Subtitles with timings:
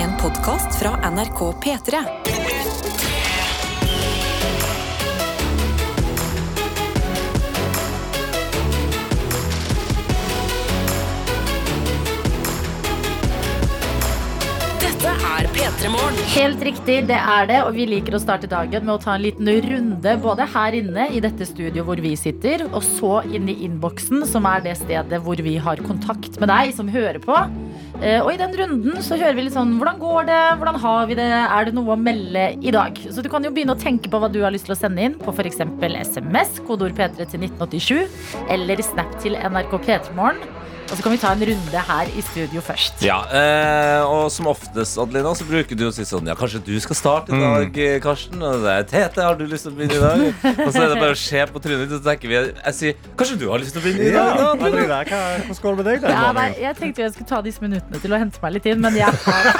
[0.00, 1.98] En podkast fra NRK P3.
[14.80, 16.16] Dette er P3 Morgen.
[16.30, 17.58] Helt riktig, det er det.
[17.66, 21.10] Og vi liker å starte dagen med å ta en liten runde både her inne
[21.12, 25.20] i dette studioet hvor vi sitter, og så inne i innboksen, som er det stedet
[25.26, 27.36] hvor vi har kontakt med deg som hører på.
[28.00, 31.08] Eh, Og i den runden så hører vi litt sånn hvordan går det, hvordan har
[31.10, 32.96] vi det, er det noe å melde i dag?
[33.12, 35.04] Så du kan jo begynne å tenke på hva du har lyst til å sende
[35.04, 35.60] inn på f.eks.
[36.08, 40.40] SMS, kodeord P3 til 1987, eller Snap til NRK P3morgen.
[40.90, 42.98] Og så kan vi ta en runde her i studio først.
[43.06, 46.72] Ja, eh, og som oftest, Adelina, så bruker du å si sånn Ja, kanskje du
[46.82, 48.00] skal starte i dag, mm.
[48.02, 48.42] Karsten?
[48.42, 50.24] Og det er Tete, har du lyst til å begynne i dag?
[50.66, 52.76] Og så er det bare å se på trynet ditt, og så tenker vi Jeg
[52.80, 54.42] sier Kanskje du har lyst til å begynne i Ja, dag?
[54.42, 55.00] da, Adelina?»
[55.46, 56.10] Hva, går med deg?
[56.10, 58.82] Ja, nei, jeg tenkte jeg skulle ta disse minuttene til å hente meg litt inn,
[58.82, 59.50] men jeg har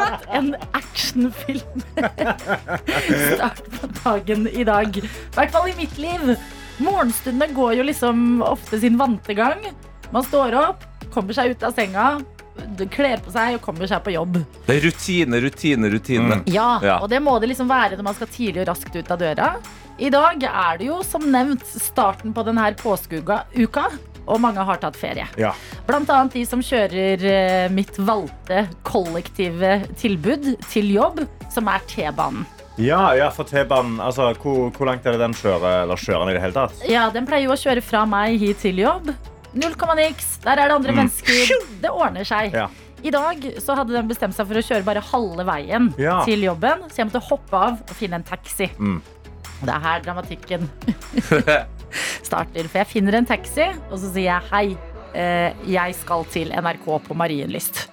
[0.00, 1.84] hatt en actionfilm
[3.34, 4.96] start på dagen i dag.
[4.96, 6.30] I hvert fall i mitt liv.
[6.82, 9.60] Morgenstundene går jo liksom ofte sin vante gang.
[10.14, 10.84] Man står opp,
[11.14, 12.04] kommer seg ut av senga,
[12.94, 14.36] kler på seg og kommer seg på jobb.
[14.68, 16.36] Det er rutine, rutine, rutine.
[16.54, 17.00] Ja, Ja.
[17.02, 19.48] og det må det liksom være når man skal tidlig og raskt ut av døra.
[19.98, 23.88] I dag er det jo som nevnt starten på denne påskeuka,
[24.26, 25.26] og mange har tatt ferie.
[25.36, 25.50] Ja.
[25.86, 32.46] Blant annet de som kjører eh, mitt valgte kollektive tilbud til jobb, som er T-banen.
[32.78, 36.32] Ja, ja, for T-banen, altså, hvor, hvor langt er det den kjører, eller kjører den
[36.32, 36.88] i det hele tatt?
[36.90, 39.12] Ja, den pleier jo å kjøre fra meg hit til jobb.
[39.54, 40.38] Null komma niks.
[40.44, 41.54] Der er det andre mennesker.
[41.82, 42.52] Det ordner seg.
[42.56, 42.68] Ja.
[43.04, 46.22] I dag så hadde den bestemt seg for å kjøre bare halve veien Ja.
[46.24, 48.70] til jobben, så jeg måtte hoppe av og finne en taxi.
[48.78, 49.00] Mm.
[49.64, 50.64] Det er her dramatikken
[52.24, 52.68] starter.
[52.68, 54.64] For jeg finner en taxi, og så sier jeg hei,
[55.14, 57.84] eh, jeg skal til NRK på Marienlyst.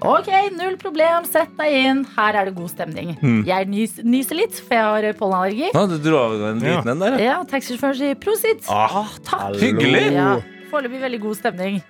[0.00, 1.98] Ok, null problem, sett deg inn.
[2.16, 3.10] Her er det god stemning.
[3.20, 3.42] Mm.
[3.44, 5.68] Jeg nys, nyser litt, for jeg har pollenallergi.
[5.74, 6.78] Ja, du dro av en Ja.
[6.78, 7.24] liten en der, ja.
[7.34, 8.64] Ja, taxisjåføren sier prosit.
[8.72, 9.40] Ah, takk.
[9.42, 9.58] hallo.
[9.60, 10.06] Hyggelig.
[10.16, 10.38] Ja,
[10.70, 11.80] Foreløpig veldig god stemning.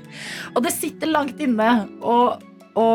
[0.54, 1.68] og det sitter langt inne
[2.00, 2.16] å,
[2.78, 2.86] å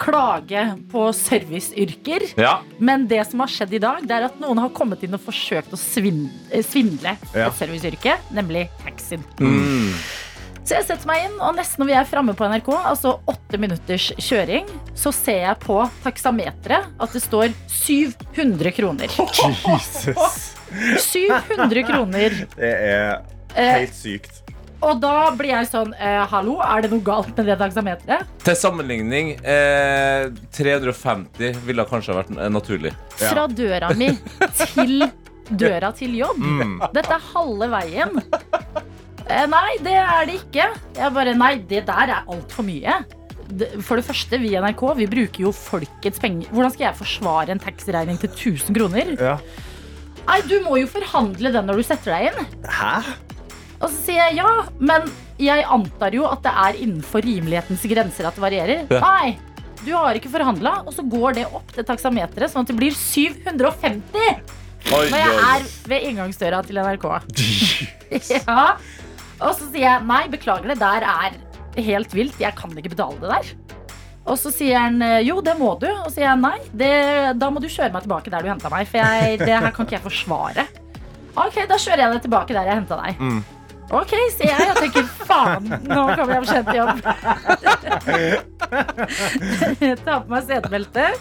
[0.00, 0.62] klage
[0.92, 2.24] på serviceyrker.
[2.40, 2.58] ja.
[2.78, 5.22] Men det som har skjedd i dag, det er at noen har kommet inn og
[5.24, 7.48] forsøkt å svindle, svindle Ja.
[7.50, 9.24] et serviceyrke, nemlig taxien.
[9.40, 9.92] Mm.
[10.66, 13.60] Så jeg setter meg inn, og nesten når vi er framme på NRK, altså åtte
[13.62, 14.66] minutters kjøring,
[14.98, 19.12] så ser jeg på taksameteret at det står 700 kroner.
[19.70, 20.40] Jesus.
[21.06, 22.40] 700 kroner.
[22.56, 23.22] Det er
[23.56, 24.42] Eh, helt sykt.
[24.84, 28.28] Og da blir jeg sånn eh, Hallo, er det noe galt med det taksameteret?
[28.44, 32.92] Til sammenligning, eh, 350 ville kanskje vært eh, naturlig.
[33.16, 33.30] Ja.
[33.32, 34.10] Fra døra mi
[34.60, 35.06] til
[35.48, 36.42] døra til jobb.
[36.42, 36.78] Mm.
[36.96, 38.16] Dette er halve veien.
[39.26, 40.66] Eh, nei, det er det ikke.
[40.98, 43.00] Jeg bare, nei, det der er altfor mye.
[43.86, 46.50] For det første, vi i NRK vi bruker jo folkets penger.
[46.54, 49.14] Hvordan skal jeg forsvare en taxiregning til 1000 kroner?
[49.18, 49.36] Ja.
[50.26, 52.54] Nei, Du må jo forhandle den når du setter deg inn.
[52.66, 52.92] Hæ?
[53.80, 54.50] Og så sier jeg ja,
[54.80, 55.08] men
[55.42, 58.84] jeg antar jo at det er innenfor rimelighetens grenser at det varierer.
[58.88, 59.00] Ja.
[59.04, 59.36] Nei,
[59.84, 62.96] du har ikke forhandla, og så går det opp til taksameteret, sånn at det blir
[62.96, 64.54] 750
[64.86, 67.06] Oi, når jeg er ved inngangsdøra til NRK.
[68.32, 68.76] Ja.
[69.36, 71.34] Og så sier jeg nei, beklager, det der er
[71.84, 73.50] helt vilt, jeg kan ikke betale det der.
[74.26, 75.86] Og så sier han jo, det må du.
[75.86, 76.94] Og så sier jeg nei, det,
[77.38, 78.88] da må du kjøre meg tilbake der du henta meg.
[78.90, 80.64] For jeg, det her kan ikke jeg forsvare.
[81.36, 83.20] Ok, da kjører jeg deg tilbake der jeg henta deg.
[83.20, 83.44] Mm.
[83.94, 86.96] Ok, sier jeg og tenker faen, nå kommer jeg for sent til jobb.
[90.06, 91.20] Ta på meg setebeltet,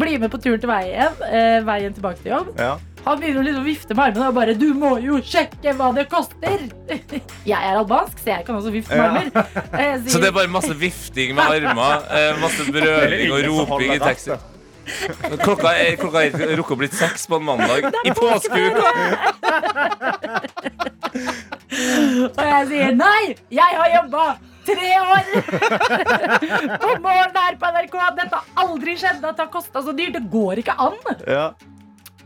[0.00, 2.48] bli med på turen til veien, eh, veien tilbake til jobb.
[2.60, 2.78] Ja.
[3.06, 6.08] Han begynner å liksom vifte med armene og bare 'Du må jo sjekke hva det
[6.10, 6.64] koster!'
[7.52, 9.10] Jeg er albansk, så jeg kan også vifte med Ja.
[9.12, 9.30] armer.
[10.00, 13.98] Sier, Så det er bare masse vifting med armer, eh, masse brøling og roping i
[14.02, 14.32] taxi.
[15.42, 18.84] Klokka er, klokka er rukket å blitt seks på en mandag i påskeuka.
[22.36, 24.26] og jeg sier 'Nei, jeg har jobba
[24.66, 25.24] tre år
[26.82, 27.98] på morgen her på NRK'.
[28.20, 30.14] Dette har aldri skjedd at det har kosta så dyrt.
[30.18, 30.98] Det går ikke an.
[31.26, 31.50] Ja.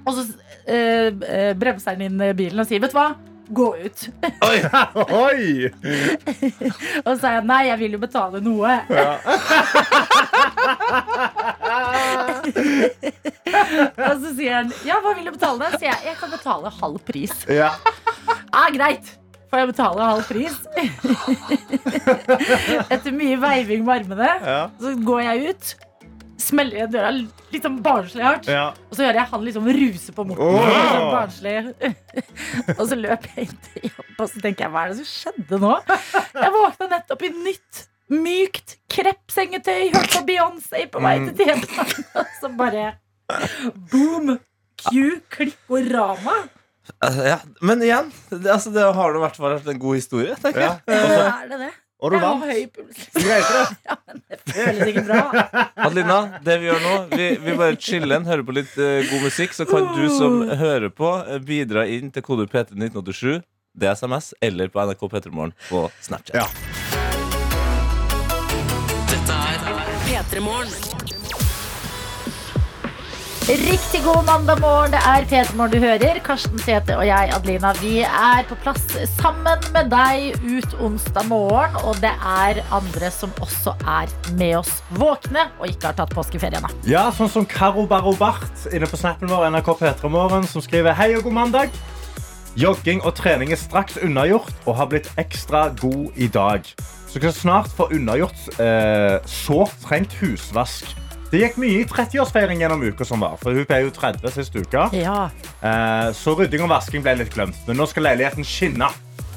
[0.05, 0.27] Og så
[0.67, 3.11] eh, eh, bremser han inn bilen og sier 'Vet du hva?
[3.51, 4.03] Gå ut'.
[4.47, 4.59] Oi.
[5.27, 5.45] Oi!
[7.03, 8.77] Og så sa jeg 'Nei, jeg vil jo betale noe'.
[8.91, 9.17] Ja.
[14.01, 16.69] Og så sier han 'Ja, hva vil du betale?' Så sier jeg 'Jeg kan betale
[16.81, 17.41] halv pris'.
[17.51, 17.71] Ja.
[18.55, 19.07] Ja, greit.
[19.51, 20.57] Får jeg betale halv pris?
[22.95, 24.61] Etter mye veiving med armene, Ja.
[24.81, 25.65] så går jeg ut.
[26.41, 28.49] Smeller igjen døra litt sånn barnslig hardt.
[28.51, 28.71] Ja.
[28.89, 30.43] Og så hører jeg han liksom ruse på moten.
[30.47, 30.73] Oh.
[30.95, 31.55] Sånn barnslig.
[32.79, 35.11] og så løper jeg inn til jobb, og så tenker jeg hva er det som
[35.13, 35.73] skjedde nå?
[36.41, 41.61] Jeg våkna nettopp i nytt mykt kreppsengetøy, hørte på Beyoncé på vei til TV-en.
[42.19, 42.89] Og så bare
[43.93, 44.39] boom!
[44.81, 46.39] Q, klikkorama.
[47.05, 50.35] Eh, Ja, men igjen, det, altså, det har i hvert fall vært en god historie.
[50.43, 50.73] tenker Ja.
[50.89, 51.71] jeg Og Er det det?
[52.01, 52.45] Og du Jeg har vant.
[52.49, 53.01] høy puls.
[53.13, 53.77] Du greide det.
[53.91, 55.21] Ja, men det føles ikke bra.
[55.85, 59.53] Adelina, det vi gjør nå, vi, vi bare chiller, hører på litt eh, god musikk.
[59.57, 63.43] Så kan du som hører på, eh, bidra inn til kode PT1987.
[63.81, 66.41] Det er SMS, eller på NRK P3morgen på Snapchat.
[66.41, 66.49] Ja.
[69.13, 69.59] Dette er
[70.09, 70.73] P3 Morgen.
[73.49, 74.93] Riktig god mandag morgen.
[74.93, 76.19] Det er Peter Morgen du hører.
[76.23, 78.85] Karsten Tete og jeg, Adelina, vi er på plass
[79.17, 81.79] sammen med deg ut onsdag morgen.
[81.89, 86.61] Og det er andre som også er med oss våkne og ikke har tatt påskeferie
[86.61, 86.71] ennå.
[86.87, 90.95] Ja, sånn som Karo Barro Bart inne på snappen vår NRK P3 Morgen, som skriver
[91.01, 91.83] Hei og god mandag.
[92.61, 96.67] Jogging og trening er straks unnagjort og har blitt ekstra god i dag.
[97.11, 100.93] Så kan snart få unnagjort eh, sårt trengt husvask.
[101.31, 104.57] Det gikk mye i 30-årsfeiring gjennom uka som var, for hun ble jo 30 sist
[104.59, 104.89] uke.
[104.99, 105.29] Ja.
[105.63, 108.91] Eh, så rydding og vasking ble litt glemt, men nå skal leiligheten skinne.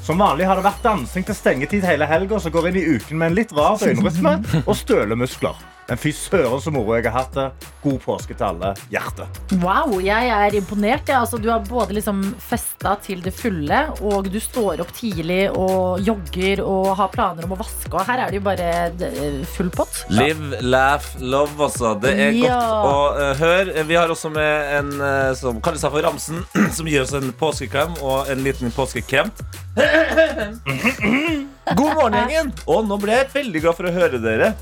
[0.04, 3.20] Som vanlig har det vært dansing til stengetid hele helga, så går inn i uken
[3.20, 4.34] med en litt rar døgnrytme
[4.66, 5.62] og stølemuskler.
[5.88, 7.44] Men fy søren så moro jeg har hatt det.
[7.84, 8.70] God påske til alle.
[8.92, 9.26] Hjerte.
[9.60, 11.10] Wow, jeg er imponert.
[11.12, 11.18] Ja.
[11.20, 16.00] Altså, du har både liksom festa til det fulle, og du står opp tidlig og
[16.04, 17.92] jogger og har planer om å vaske.
[17.92, 20.00] Og her er det jo bare eh, full pott.
[20.08, 21.92] Live, laugh, love, altså.
[22.00, 22.54] Det er Ja.
[22.56, 23.84] godt å uh, høre.
[23.84, 26.40] Vi har også med en uh, som kaller seg for Ramsen,
[26.76, 29.28] som gir oss en påskeklem og en liten påskekrem.
[31.74, 32.54] God morgen, gjengen!
[32.70, 34.54] Og nå ble jeg veldig glad for å høre dere.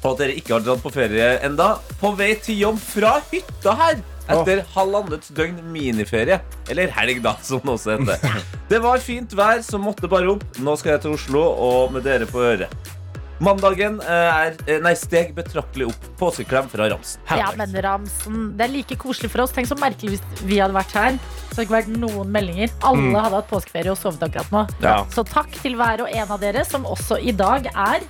[0.00, 1.74] Og at dere ikke har dratt på ferie enda.
[2.00, 4.00] På vei til jobb fra hytta her.
[4.30, 6.38] Etter halvannet døgn miniferie.
[6.70, 8.40] Eller helg, da, som det også heter.
[8.70, 10.46] Det var fint vær, så måtte bare opp.
[10.62, 12.96] Nå skal jeg til Oslo, og med dere på øret.
[13.40, 16.08] Mandagen eh, er eh, Nei, steg betraktelig opp.
[16.20, 17.22] Påskeklem fra Ramsen.
[17.40, 19.54] Ja, men Ramsen, Det er like koselig for oss.
[19.56, 21.16] Tenk så merkelig hvis vi hadde vært her.
[21.16, 22.74] Så hadde det ikke vært noen meldinger.
[22.86, 24.66] Alle hadde hatt påskeferie og sovet akkurat nå.
[24.84, 24.98] Ja.
[25.14, 28.04] Så takk til hver og en av dere, som også i dag er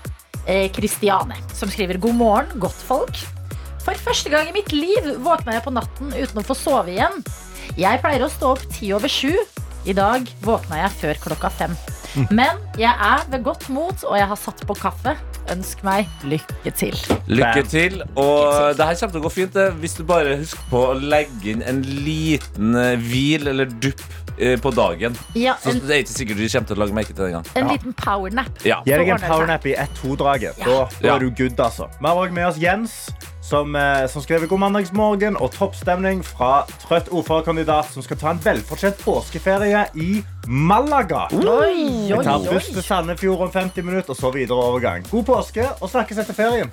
[0.75, 1.37] Kristiane.
[1.55, 3.23] Som skriver god morgen, godt folk.
[3.85, 7.23] For første gang i mitt liv våkna jeg på natten uten å få sove igjen.
[7.81, 9.33] Jeg pleier å stå opp ti over sju.
[9.89, 11.77] I dag våkna jeg før klokka fem.
[12.35, 15.15] Men jeg er ved godt mot, og jeg har satt på kaffe.
[15.51, 16.97] Ønsk meg lykke til.
[17.31, 18.01] Lykke til.
[18.21, 21.55] Og det her kommer til å gå fint hvis du bare husker på å legge
[21.55, 24.20] inn en liten eh, hvil eller dupp eh,
[24.63, 25.17] på dagen.
[25.37, 27.47] Ja, Så det er ikke sikkert du kommer til å lage merke til det engang.
[27.55, 27.73] en Ja.
[27.73, 28.51] liten powernap.
[28.65, 28.81] Ja.
[28.87, 30.59] Gi deg en powernap i ett-to-draget.
[30.65, 31.15] Da, da Ja.
[31.17, 31.89] er du good, altså.
[32.01, 33.11] Vi har òg med oss Jens,
[33.43, 38.39] som, eh, som skriver god mandagsmorgen og toppstemning fra trøtt ordførerkandidat som skal ta en
[38.39, 41.29] velfortjent påskeferie i Malaga.
[41.33, 45.03] Oi, oi, Vi tar buss til Sandefjord om 50 minutter, og så videre overgang.
[45.11, 46.71] God påske, og snakkes etter ferien.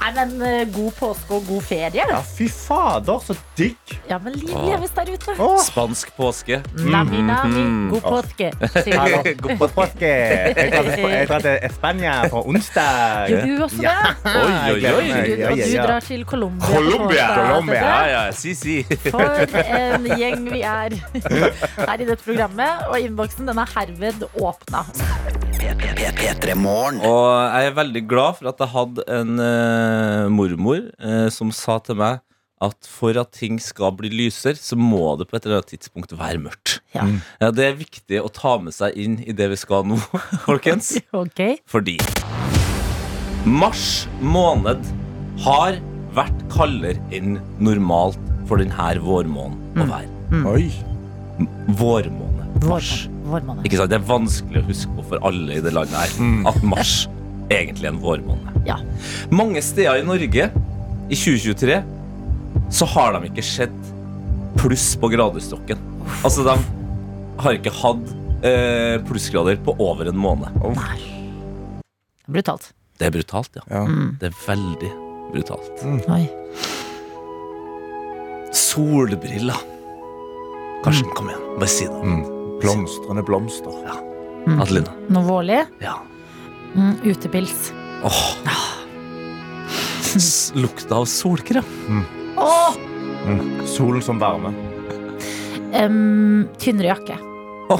[0.00, 2.04] Nei, men eh, God påske og god ferie.
[2.08, 3.76] Ja, fy fader, så digg.
[4.08, 5.34] Ja, men liv leves der ute.
[5.38, 6.62] Åh, Spansk påske.
[6.78, 7.90] Nami, nami, Mhm.
[7.92, 8.48] god påske.
[8.96, 9.20] hallo.
[9.42, 10.08] God påske.
[10.08, 13.28] Jeg drar til- jeg drar til Spania på onsdag.
[13.28, 13.96] Gjør du også Ja.
[14.24, 14.34] det?
[14.36, 15.10] Oi, oi, oi.
[15.28, 16.66] Du, og du drar til Colombia.
[16.66, 17.84] på Colombia, torsdag, Colombia.
[17.84, 18.82] Ja, ja, si, si.
[19.10, 20.96] For en gjeng vi er
[21.88, 22.88] her i dette programmet.
[22.88, 24.84] Og innboksen den er herved åpna.
[27.10, 29.89] Og jeg er veldig glad for at jeg hadde en eh,
[30.32, 32.20] mormor eh, som sa til meg
[32.60, 36.12] at for at ting skal bli lysere, så må det på et eller annet tidspunkt
[36.12, 36.74] være mørkt.
[36.92, 37.06] Ja.
[37.40, 39.96] Ja, det er viktig å ta med seg inn i det vi skal nå,
[40.48, 40.92] folkens.
[41.22, 41.40] Ok.
[41.70, 41.96] Fordi
[43.48, 44.84] mars måned
[45.46, 45.78] har
[46.12, 48.20] vært kaldere enn normalt
[48.50, 50.42] for denne vårmåneden å være.
[50.50, 50.66] Oi.
[51.80, 52.66] Vårmåned.
[52.68, 52.90] Mars.
[53.24, 53.64] Vårmåned.
[53.64, 53.92] Ikke sant?
[53.94, 57.06] Det er vanskelig å huske på for alle i det landet her at mars
[57.50, 58.62] egentlig en vårmåned.
[58.68, 58.78] Ja.
[59.34, 60.50] Mange steder i Norge
[61.10, 61.80] i 2023
[62.70, 63.92] så har de ikke sett
[64.60, 65.80] pluss på gradestokken.
[66.26, 66.54] Altså, de
[67.40, 68.12] har ikke hatt
[68.46, 70.60] eh, plussgrader på over en måned.
[70.76, 70.98] Nei.
[72.30, 72.70] Brutalt.
[73.00, 73.64] Det er brutalt, ja.
[73.72, 73.86] Ja.
[74.20, 74.90] Det er veldig
[75.32, 75.84] brutalt.
[76.12, 76.26] Oi.
[78.54, 79.56] Solbriller.
[80.84, 81.42] Karsten, kom igjen.
[81.58, 82.02] Bare si det.
[82.04, 82.22] Mm.
[82.60, 83.82] Blomstrende blomster.
[84.60, 84.92] Adelina.
[85.12, 85.62] Noe vårlig?
[85.82, 85.96] Ja.
[86.74, 87.72] Mm, utepils.
[88.04, 88.36] Åh.
[90.16, 91.64] S- Lukta av solkrem.
[92.36, 92.74] Åh!
[93.26, 93.66] Mm.
[93.66, 94.52] Solen som varme.
[95.74, 97.18] Um, tynnere jakke.
[97.70, 97.78] Jeg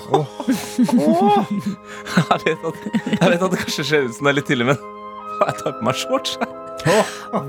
[2.44, 2.76] vet, at,
[3.10, 4.78] jeg vet at det kanskje ser ut som det er litt tidlig, men
[5.40, 6.36] jeg tar på meg shorts.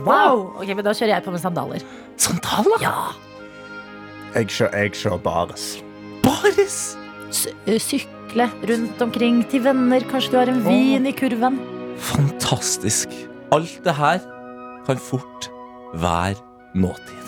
[0.08, 0.48] Wow!
[0.60, 1.86] Ok, men Da kjører jeg på med sandaler.
[2.20, 2.82] Sandaler?
[2.84, 2.96] Ja.
[4.34, 5.68] Jeg kjører, jeg kjører bares.
[6.26, 6.80] Baris!
[7.68, 10.04] Ø, sykle rundt omkring til venner.
[10.12, 11.60] Kanskje du har en vin i kurven.
[12.12, 13.12] Fantastisk.
[13.52, 14.20] Alt det her
[14.88, 15.50] kan fort
[15.94, 16.36] være
[16.76, 17.28] nåtid.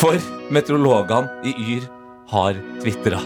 [0.00, 0.16] For
[0.50, 1.86] meteorologene i Yr
[2.32, 3.20] har tvitra.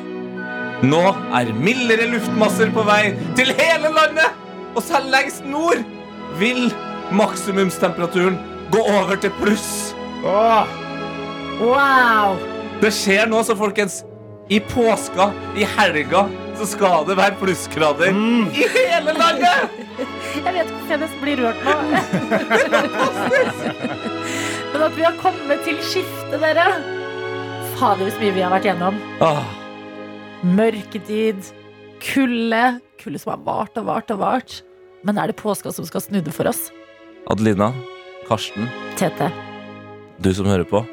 [0.85, 1.03] Nå
[1.39, 4.41] er mildere luftmasser på vei til hele landet!
[4.75, 5.81] Og selv lengst nord
[6.41, 6.67] vil
[7.15, 8.37] maksimumstemperaturen
[8.75, 9.95] gå over til pluss.
[10.27, 10.67] Åh,
[11.61, 12.35] Wow!
[12.83, 14.01] Det skjer nå, så folkens.
[14.49, 19.81] I påska, i helga, så skal det være plussgrader i hele landet!
[20.35, 21.75] Jeg vet ikke hvorfor jeg nesten blir rørt nå.
[24.75, 26.67] Men at vi har kommet til skiftet, dere.
[27.79, 28.99] Fader, så mye vi har vært gjennom.
[29.25, 29.45] Ah,
[30.45, 31.41] Mørketid,
[32.05, 32.65] kulde.
[33.01, 34.59] Kulde som har vart og vart og vart.
[35.07, 36.67] Men er det påska som skal snu det for oss?
[37.33, 37.71] Adelina,
[38.29, 38.69] Karsten,
[39.01, 39.31] Tete.
[40.21, 40.85] du som hører på.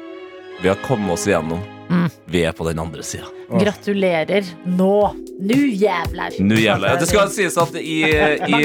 [0.62, 1.60] Vi har kommet oss igjennom.
[1.90, 2.08] Mm.
[2.24, 3.28] Vi er på den andre sida.
[3.50, 4.44] Gratulerer.
[4.64, 5.14] Nå.
[5.42, 6.32] Nu jævlar.
[6.38, 8.02] Nå jævla Det skal sies at i,
[8.54, 8.60] i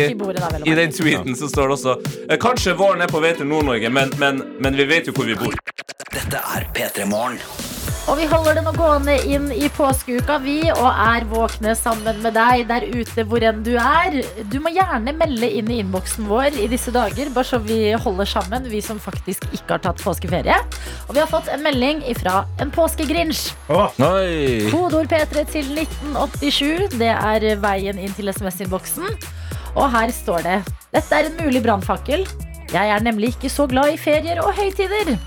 [0.66, 1.96] i, den tweeten så står det også
[2.30, 5.28] eh, Kanskje våren er på vei til Nord-Norge, men, men, men vi vet jo hvor
[5.28, 5.58] vi bor.
[6.14, 7.42] Dette er P3 Morgen.
[8.08, 12.38] Og vi holder det nå gående inn i påskeuka, vi, og er våkne sammen med
[12.38, 14.16] deg der ute hvor enn du er.
[14.48, 18.32] Du må gjerne melde inn i innboksen vår i disse dager, bare så vi holder
[18.32, 20.56] sammen, vi som faktisk ikke har tatt påskeferie.
[21.10, 23.52] Og vi har fått en melding fra en påskegrinsj.
[23.76, 23.92] åh.
[24.08, 24.72] Oi.
[24.72, 26.96] Kodeord P3 til 1987.
[26.96, 29.18] Det er veien inn til SMS-innboksen.
[29.76, 30.60] Og her står det
[30.96, 32.24] Dette er en mulig brannfakkel.
[32.72, 35.18] Jeg er nemlig ikke så glad i ferier og høytider.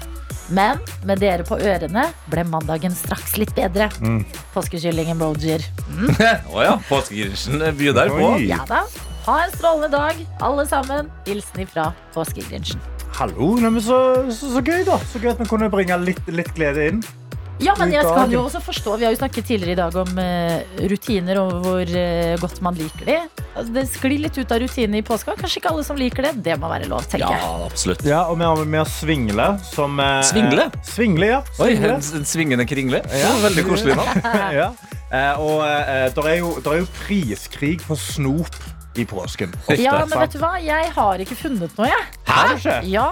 [0.50, 3.90] Men med dere på ørene ble mandagen straks litt bedre.
[4.02, 4.25] Mm.
[4.54, 5.64] Påskekylling-emojier.
[6.54, 6.75] Å ja.
[6.88, 8.33] Påskegrinchen byr der på.
[8.47, 8.85] Ja da.
[9.26, 11.11] Ha en strålende dag, alle sammen.
[11.28, 12.80] Hilsen ifra Påskegrinsjen.
[13.21, 13.99] Hallo, nei, men så,
[14.33, 17.00] så, så gøy da Så gøy at vi kunne bringe litt, litt glede inn
[17.61, 20.19] Ja, men jeg skal jo også forstå Vi har jo snakket tidligere i dag om
[20.19, 23.17] uh, rutiner og hvor uh, godt man liker de.
[23.50, 25.37] Altså, det sklir litt ut av rutinene i påska.
[25.40, 26.33] Kanskje ikke alle som liker det.
[26.47, 27.43] Det må være lov, tenker jeg.
[27.43, 28.05] Ja, absolutt.
[28.07, 30.71] Ja, og vi har med oss Svingle som uh, Svingle?
[30.87, 31.93] Svingle, ja Oi, Svingle.
[31.99, 33.02] en, en svingende kringle.
[33.21, 34.25] Ja, veldig koselig navn.
[34.61, 34.71] ja.
[35.11, 35.64] Eh, og
[36.14, 38.55] der, er jo, der er jo priskrig på snop
[38.95, 40.52] i påsken Ja, Ofte, men vet du hva?
[40.62, 42.05] Jeg har ikke funnet noe, jeg.
[42.31, 42.43] Hæ?
[42.62, 42.76] Hæ?
[42.90, 43.09] Ja,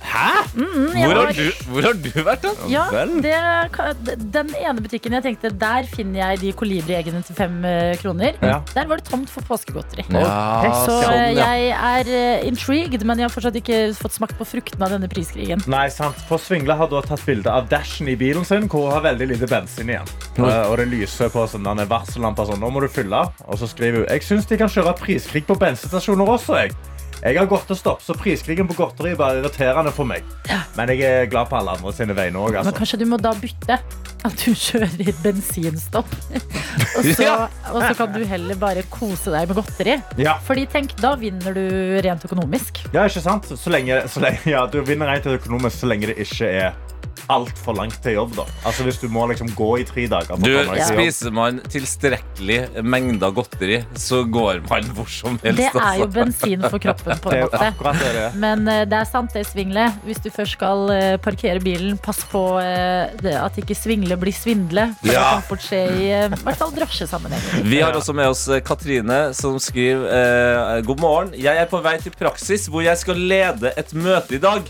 [0.00, 0.30] Hæ?
[0.56, 2.52] mm, Hvor har du, hvor har du vært, da?
[2.72, 2.84] Ja,
[3.20, 8.38] det, den ene butikken jeg tenkte Der finner jeg de kolibrieggene til fem eh, kroner.
[8.40, 8.60] Ja.
[8.74, 10.06] Der var det tomt for påskegodteri.
[10.14, 11.50] Ja, Så sånn, eh, ja.
[11.52, 15.10] jeg er eh, intrigued, men jeg har fortsatt ikke fått smakt på fruktene av denne
[15.12, 15.62] priskrigen.
[15.70, 16.16] Nei, sant.
[16.30, 19.30] For Svingle har da tatt bilde av dashen i bilen sin, hvor hun har veldig
[19.34, 20.08] lite bensin igjen.
[20.40, 23.26] Eh, og det lyser på sånn, denne varsellampa sånn, nå må du fylle.
[23.46, 26.74] Og så skriver hun, jeg synes de kan kjøre priskrig på bensinstasjoner også, jeg.
[27.20, 30.24] Jeg har gått og stopp, så priskrigen på godteri er bare irriterende for meg.
[30.78, 32.72] Men jeg er glad på alle andre sine vegne Men altså.
[32.78, 33.76] kanskje du må da bytte?
[34.24, 36.08] At du kjører bensinstopp.
[36.96, 37.34] og, så, Ja.
[37.72, 39.98] og så kan du heller bare kose deg med godteri.
[40.20, 40.38] Ja.
[40.44, 41.64] Fordi tenk, da vinner du
[42.04, 42.82] rent økonomisk.
[42.92, 43.48] ja, ikke sant?
[43.52, 46.72] Så lenge, så lenge ja, du vinner rent økonomisk så lenge det ikke er
[47.28, 48.44] altfor langt til jobb, da.
[48.66, 50.50] Altså hvis du må liksom gå i tre dager Du.
[50.88, 55.58] Spiser man tilstrekkelig mengder godteri, så går man hvor som helst.
[55.60, 56.08] Det er jo altså.
[56.14, 57.72] bensin for kroppen, på en måte.
[58.00, 58.26] det det.
[58.40, 59.88] Men eh, det er sant det, Svingle.
[60.06, 64.34] Hvis du først skal eh, parkere bilen, pass på eh, det, at ikke Svingle blir
[64.36, 64.88] svindle.
[65.02, 65.20] For Ja.
[65.20, 67.66] det kan fort skje i eh, hvert fall drosjesammenheng.
[67.70, 71.34] Vi har også med oss Katrine, som skriver God morgen.
[71.38, 74.66] Jeg er på vei til praksis, hvor jeg skal lede et møte i dag.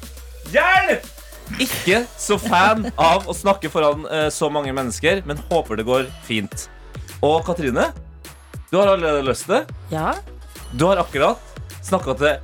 [0.51, 1.20] Hjelp!
[1.59, 6.07] Ikke så fan av å snakke foran eh, så mange mennesker, men håper det går
[6.27, 6.69] fint.
[7.25, 7.91] Og Katrine,
[8.71, 9.65] du har allerede løst det.
[9.93, 10.15] Ja,
[10.73, 11.41] Du har akkurat
[11.83, 12.37] snakka til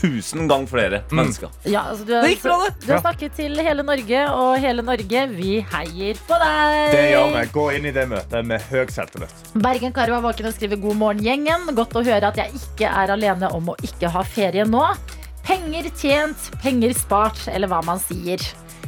[0.00, 1.50] tusen ganger flere mennesker.
[1.68, 2.86] ja altså du har, Det gikk bra, det.
[2.86, 6.78] Du har snakket til hele Norge, og hele Norge, vi heier på deg!
[6.94, 7.42] Det gjør vi.
[7.52, 9.44] Gå inn i det møtet med høy selvtillit.
[9.60, 11.68] Bergen Karo er våken og skriver God morgen, gjengen.
[11.76, 14.86] Godt å høre at jeg ikke er alene om å ikke ha ferie nå.
[15.50, 18.38] Penger tjent, penger spart, eller hva man sier.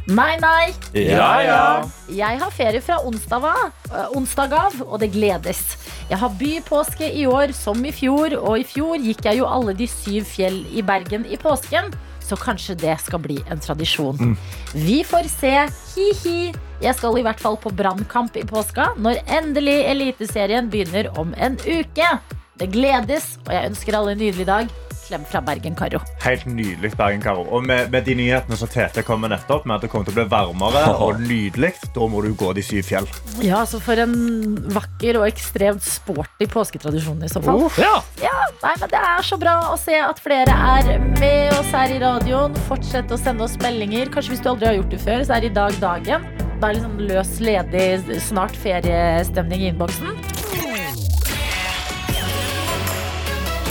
[0.07, 0.71] Nei, nei.
[0.95, 1.63] Ja, ja.
[2.07, 5.63] Jeg har ferie fra onsdag, av, onsdag av, og det gledes.
[6.07, 9.75] Jeg har bypåske i år som i fjor, og i fjor gikk jeg jo alle
[9.75, 11.91] de syv fjell i Bergen i påsken.
[12.23, 14.37] Så kanskje det skal bli en tradisjon.
[14.71, 15.57] Vi får se.
[15.97, 16.53] Hi-hi.
[16.83, 21.59] Jeg skal i hvert fall på brannkamp i påska, når endelig Eliteserien begynner om en
[21.67, 22.15] uke.
[22.55, 24.75] Det gledes, og jeg ønsker alle en nydelig dag.
[25.13, 25.99] Klem fra Bergen-Karo.
[26.25, 27.43] Helt nydelig, Bergen Karo.
[27.53, 30.15] Og med, med de nyhetene som Tete kom med nettopp, med at det kommer til
[30.15, 33.09] å bli varmere og nydelig, da må du gå de syv fjell.
[33.45, 34.15] Ja, så for en
[34.73, 37.67] vakker og ekstremt sporty påsketradisjon i så fall.
[37.83, 37.93] Ja.
[38.23, 41.93] Ja, nei, men Det er så bra å se at flere er med oss her
[41.93, 42.57] i radioen.
[42.71, 44.09] Fortsett å sende oss meldinger.
[44.15, 46.25] Kanskje hvis du aldri har gjort det før, så er i dag dagen.
[46.63, 47.89] Da er det liksom løs, ledig,
[48.31, 50.42] snart feriestemning i innboksen.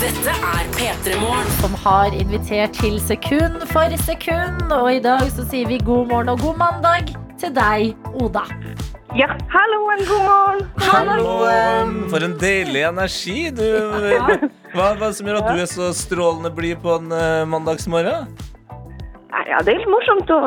[0.02, 1.50] Dette er P3 Morgen.
[1.60, 4.72] som har invitert til sekund for sekund.
[4.74, 8.42] Og i dag så sier vi god morgen og god mandag til deg, Oda.
[9.14, 10.64] Ja, halloen, god morgen.
[10.88, 11.94] Halloen!
[12.10, 13.52] For en deilig energi.
[13.54, 13.62] Du,
[13.94, 14.40] hva,
[14.74, 18.26] hva er det som gjør at du er så strålende blid på en eh, mandagsmorgen?
[19.52, 20.42] Ja, det er litt morsomt å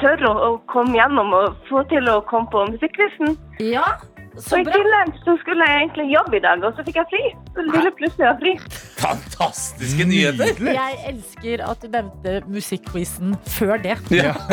[0.00, 3.36] tørre å komme gjennom og få til å komme på musikkquizen.
[3.60, 3.98] Ja,
[4.36, 4.60] Og bra.
[4.60, 7.22] i tillegg så skulle jeg egentlig jobbe i dag, og så fikk jeg fri.
[7.56, 8.52] Så ville plutselig ha fri.
[8.98, 10.62] Fantastiske nyheter!
[10.78, 13.98] Jeg elsker at du nevnte musikkquizen før det.
[14.14, 14.34] Ja.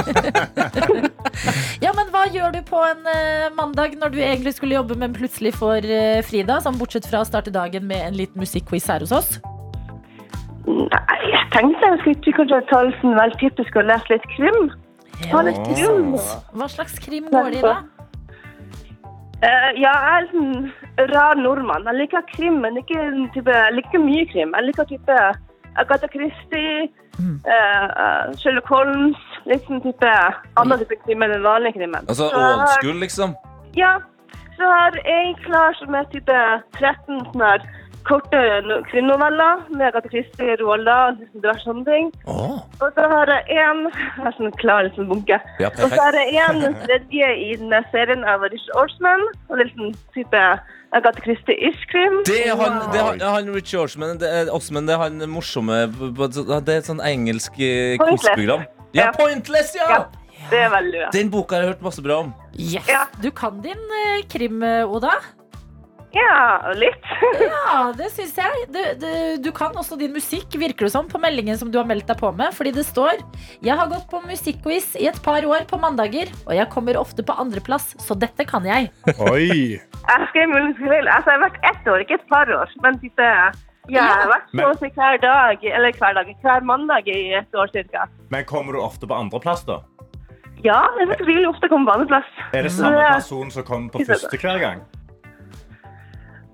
[1.84, 5.14] Ja, men hva gjør du på en eh, mandag når du egentlig skulle jobbe, men
[5.14, 6.62] plutselig får uh, fri, da?
[6.64, 9.36] Sånn bortsett fra å starte dagen med en liten musikkquiz her hos oss.
[10.66, 14.72] Nei, jeg tenkte jeg skulle kanskje ta litt sånn vel typisk og lese litt krim.
[15.28, 16.16] Ta litt krim.
[16.56, 17.76] Hva slags krim går det i, da?
[19.44, 21.88] Eh, ja, jeg er en sånn rar nordmann.
[21.90, 24.56] Jeg liker krim, men ikke, en type, jeg liker mye krim.
[24.56, 25.18] Jeg liker type
[25.76, 26.88] Agatha Christie,
[27.20, 27.38] mm.
[27.44, 30.12] uh, Sherlock Holmes, litt sånn type
[30.62, 32.08] annen type krim enn den vanlige krimmen.
[32.08, 33.36] Altså Så old school, liksom.
[33.76, 33.98] Ja,
[34.56, 36.38] så har jeg klar som er type
[36.80, 37.66] 13 sånne her
[38.08, 39.98] korte no- krimnoveller med
[40.62, 42.12] Roald Dahl, liksom diverse sånne ting.
[42.26, 42.62] Oh.
[42.82, 43.84] Og så har jeg en,
[44.20, 45.40] jeg er sånn klar liksom bunke.
[45.60, 49.68] ja, Og så har det en tredje i denne serien av Rich Orsman, og det
[49.68, 50.44] er sånn type
[50.96, 52.22] Agatha Christie-ish krim.
[52.28, 55.26] Det er han, det er han, han Rich Orsman, det er, Osman, det er han
[55.30, 58.64] morsomme Det er et sånn engelsk eh, quizprogram.
[58.96, 59.12] Ja, Ja.
[59.18, 59.90] Pointless, ja!
[59.92, 60.04] Ja.
[60.46, 61.08] Det er veldig bra.
[61.16, 62.30] Den boka har jeg hørt masse bra om.
[62.54, 62.86] Yes!
[62.88, 63.06] Ja.
[63.24, 65.16] Du kan din eh, krim, eh, Oda.
[66.16, 67.04] Ja, litt.
[67.46, 68.66] Ja, det syns jeg.
[68.72, 69.10] Du, du,
[69.44, 72.20] du kan også din musikk, virker det som, på meldingen som du har meldt deg
[72.22, 72.54] på med.
[72.56, 73.20] Fordi det står
[73.66, 77.26] Jeg har gått på musikkquiz i et par år på mandager, og jeg kommer ofte
[77.26, 78.92] på andreplass, så dette kan jeg.
[79.32, 79.76] Oi.
[80.06, 81.08] Jeg skrev muligens feil.
[81.10, 82.74] Altså, jeg har vært ett år, ikke et par år.
[82.84, 83.56] Men ja,
[83.90, 87.34] jeg har vært Men- så å si hver dag, eller hver dag, hver mandag i
[87.38, 88.06] et år cirka.
[88.30, 89.82] Men kommer du ofte på andreplass, da?
[90.66, 92.30] Ja, jeg ikke ofte komme på andreplass.
[92.54, 94.86] Er det samme person som kommer på første hver gang?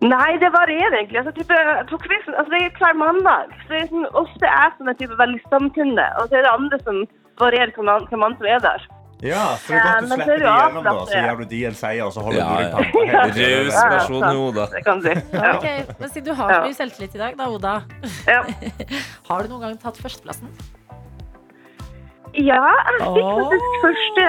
[0.01, 1.19] Nei, det varierer egentlig.
[1.21, 1.57] Altså, type,
[1.91, 3.51] på quizen, altså, det er hver mandag.
[3.65, 6.53] Så det er sånn, ofte jeg som er type veldig stamkunde, og så er det
[6.55, 7.03] andre som
[7.41, 8.87] varierer hvem an- hvem andre som er der.
[9.21, 10.91] Ja, så det er godt du men så slipper er de gjennom, da.
[11.05, 14.21] Så gjør gir du de en seier, og så holder Ja, du deg Ja, person,
[14.25, 14.37] sant.
[14.41, 14.65] Oda.
[14.73, 15.13] Det kan du si.
[15.37, 15.51] Ja.
[15.99, 17.73] Men Siden du har så mye selvtillit i dag, da, Oda.
[18.25, 18.41] Ja.
[19.29, 20.49] Har du noen gang tatt førsteplassen?
[22.33, 24.25] ja, jeg fikk faktisk første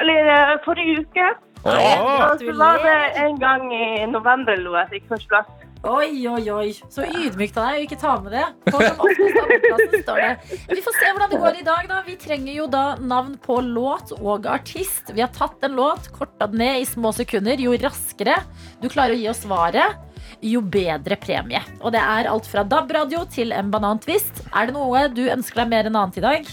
[0.00, 1.26] Eller eh, forrige uke.
[1.68, 2.36] Åh.
[2.40, 5.68] Så var det en gang i november lo jeg fikk førsteplass.
[5.86, 6.72] Oi, oi, oi.
[6.90, 8.46] Så ydmykt av deg å ikke ta med det.
[8.66, 10.58] For som oftest står det.
[10.72, 12.00] Vi får se hvordan det går i dag, da.
[12.06, 15.12] Vi trenger jo da navn på låt og artist.
[15.14, 17.62] Vi har tatt en låt, korta den ned i små sekunder.
[17.62, 18.40] Jo raskere
[18.82, 19.94] du klarer å gi oss svaret,
[20.42, 21.62] jo bedre premie.
[21.78, 24.42] Og det er alt fra DAB-radio til en banantvist.
[24.50, 26.50] Er det noe du ønsker deg mer enn annet i dag?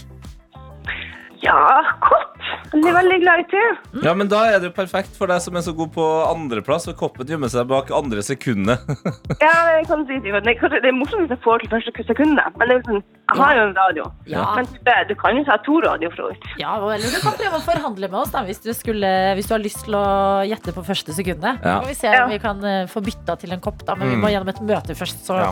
[1.46, 2.32] Ja, kopp.
[2.74, 3.60] Jeg er veldig glad i te.
[4.04, 6.86] Ja, men Da er det jo perfekt for deg som er så god på andreplass.
[6.90, 8.82] og koppen gjemmer seg bak andre sekundet.
[9.46, 10.18] Ja, det kan du si.
[10.24, 12.86] Det kanskje, det er morsomt hvis jeg får til første sekundet, men det er jo
[12.88, 14.04] sånn, jeg har jo en radio.
[14.30, 14.44] Ja.
[14.56, 14.66] Men
[15.08, 16.52] du kan jo ta to radio fra så.
[16.60, 19.54] Ja, eller du kan prøve å forhandle med oss da, hvis du, skulle, hvis du
[19.56, 20.04] har lyst til å
[20.48, 21.62] gjette på første sekundet.
[21.62, 21.78] Ja.
[21.78, 22.24] Så kan vi se Ja.
[22.24, 24.62] om vi kan eh, få bytta til en kopp, da, men vi må gjennom et
[24.62, 25.22] møte først.
[25.26, 25.50] Så Ja.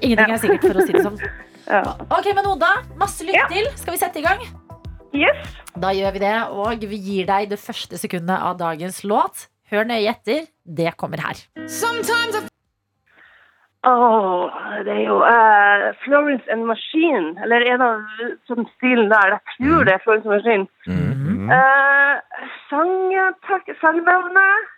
[0.00, 1.18] ingenting er sikkert, for å si det sånn.
[1.66, 1.82] Ja.
[2.10, 3.48] Ok, men Oda, masse lykke Ja.
[3.50, 3.66] til.
[3.76, 4.40] Skal vi sette i gang?
[5.16, 5.54] Yes.
[5.76, 9.46] Da gjør vi det, og vi gir deg det første sekundet av dagens låt.
[9.72, 10.46] Hør nøye etter.
[10.64, 11.40] Det kommer her.
[13.86, 14.50] Åh,
[14.84, 19.36] det er jo uh, Florence and Machine, eller en av sånn stilen der.
[19.36, 20.66] Jeg tror det er Florence and Machine.
[20.90, 21.50] Mm.
[21.54, 22.96] Eh, sang,
[23.46, 24.72] takk, sangnavnet.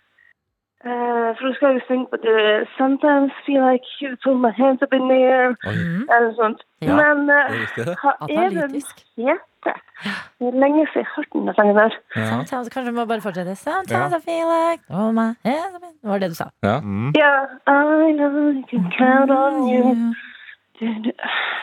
[0.79, 2.41] Uh, for du skal jo synge på det
[2.77, 5.57] Sometimes feel like you put my hands up in the air.
[5.65, 6.61] Eller sånt.
[6.81, 7.97] Ja, Men eh, det.
[7.99, 9.03] hva er det den Analytisk.
[9.59, 9.81] Heter?
[10.39, 11.91] Det er lenge siden jeg har hørt den sangen der.
[12.15, 12.25] Ja.
[12.31, 13.55] Sometimes, kanskje vi må bare fortsette.
[13.55, 16.47] Sometimes I feel like oh my hands Det var det du sa.
[16.63, 17.11] Mm.
[17.19, 17.33] Ja,
[17.67, 19.83] I know I can count on you.
[20.79, 21.17] Du- du-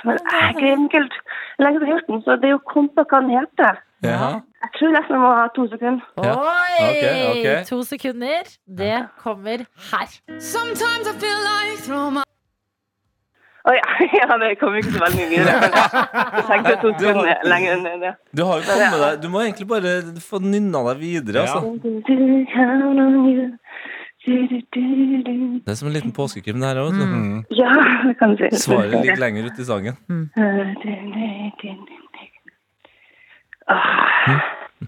[0.04, 0.66] Men jeg er ikke
[0.98, 1.14] helt
[1.58, 3.74] lenge siden jeg har hørt den, så det er jo kompa hva den heter.
[4.04, 4.28] Ja.
[4.62, 6.04] Jeg tror nesten jeg må ha to sekunder.
[6.24, 6.34] Ja.
[6.36, 6.74] Oi!
[6.90, 7.64] Okay, okay.
[7.64, 8.44] To sekunder.
[8.78, 10.08] Det kommer her.
[13.66, 13.86] Å ja,
[14.20, 15.54] ja, det kom ikke så veldig mye videre.
[15.58, 18.12] men Jeg tenkte to Du har- sekunder lenger enn det.
[18.38, 19.90] Du har jo kommet deg Du må egentlig bare
[20.22, 21.60] få nynna deg videre, altså.
[24.26, 26.94] Det er som en liten påskekrim, det her òg.
[26.98, 27.36] Mm.
[27.54, 27.70] Ja,
[28.06, 28.58] det kan du si.
[28.64, 29.94] Svaret ligger lenger ute i sangen.
[33.66, 34.40] Ah,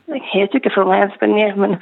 [0.07, 1.73] Jeg heter ikke for meg Espen Nier, men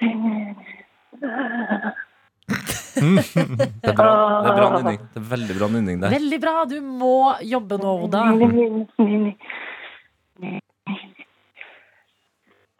[2.94, 4.98] Det er bra, det er bra nynning.
[5.14, 6.10] Det er veldig bra nynning der.
[6.14, 6.54] Veldig bra.
[6.70, 8.20] Du må jobbe nå, Oda.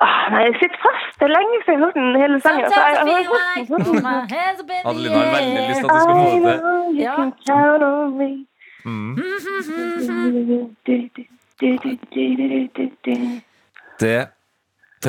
[0.05, 1.13] Ah, nei, jeg sitter fast.
[1.21, 2.65] Det er lenge siden jeg har hørt den hele sangen.
[2.67, 3.15] så jeg- jeg
[5.15, 6.99] har veldig lyst til at du skal få det til.
[7.05, 7.15] Ja.
[8.85, 9.15] Mm.
[13.99, 14.29] Det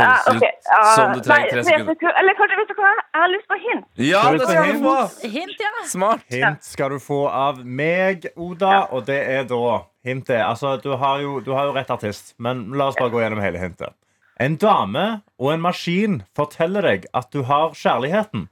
[0.03, 0.43] Ja, høres ok.
[0.43, 1.95] ut som du trenger tre nei, sekunder.
[2.01, 2.91] du Eller kanskje, vet du hva?
[3.13, 3.85] Jeg har lyst på hint.
[3.97, 4.83] Ja, Skal du det få skal du hint?
[4.85, 5.29] få!
[5.35, 5.71] Hint, ja.
[5.91, 6.23] Smart.
[6.35, 9.61] Hint skal du få av meg, Oda, og det er da
[10.05, 13.21] Hintet Altså, du har jo, du har jo rett artist, men la oss bare gå
[13.23, 13.93] gjennom hele hintet.
[14.39, 18.49] En dame og en maskin forteller deg at du har kjærligheten.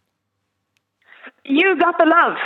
[1.46, 2.38] You got the love.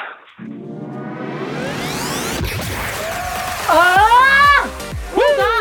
[3.69, 4.65] Ah!
[5.15, 5.53] Oda!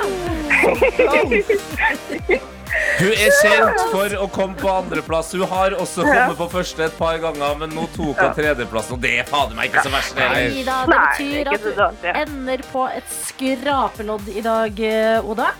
[2.97, 5.35] Hun er kjent for å komme på andreplass.
[5.37, 9.03] Hun har også kommet på første et par ganger, men nå tok hun tredjeplassen, og
[9.05, 10.17] det er fader meg ikke så verst.
[10.17, 10.29] det.
[10.33, 11.67] Nei da, det betyr at
[12.03, 15.51] du ender på et skrapelodd i dag, eh, Oda.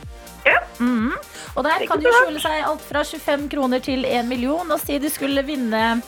[0.47, 0.61] Ja.
[0.79, 1.13] Mhm.
[1.57, 4.73] Og der kan jo skjule seg alt fra 25 kroner til 1 million.
[4.73, 6.03] Og si du skulle vinne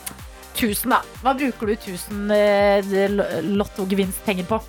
[0.58, 0.98] 1000, da.
[1.22, 4.60] Hva bruker du 1000 eh, lottogevinstpenger på?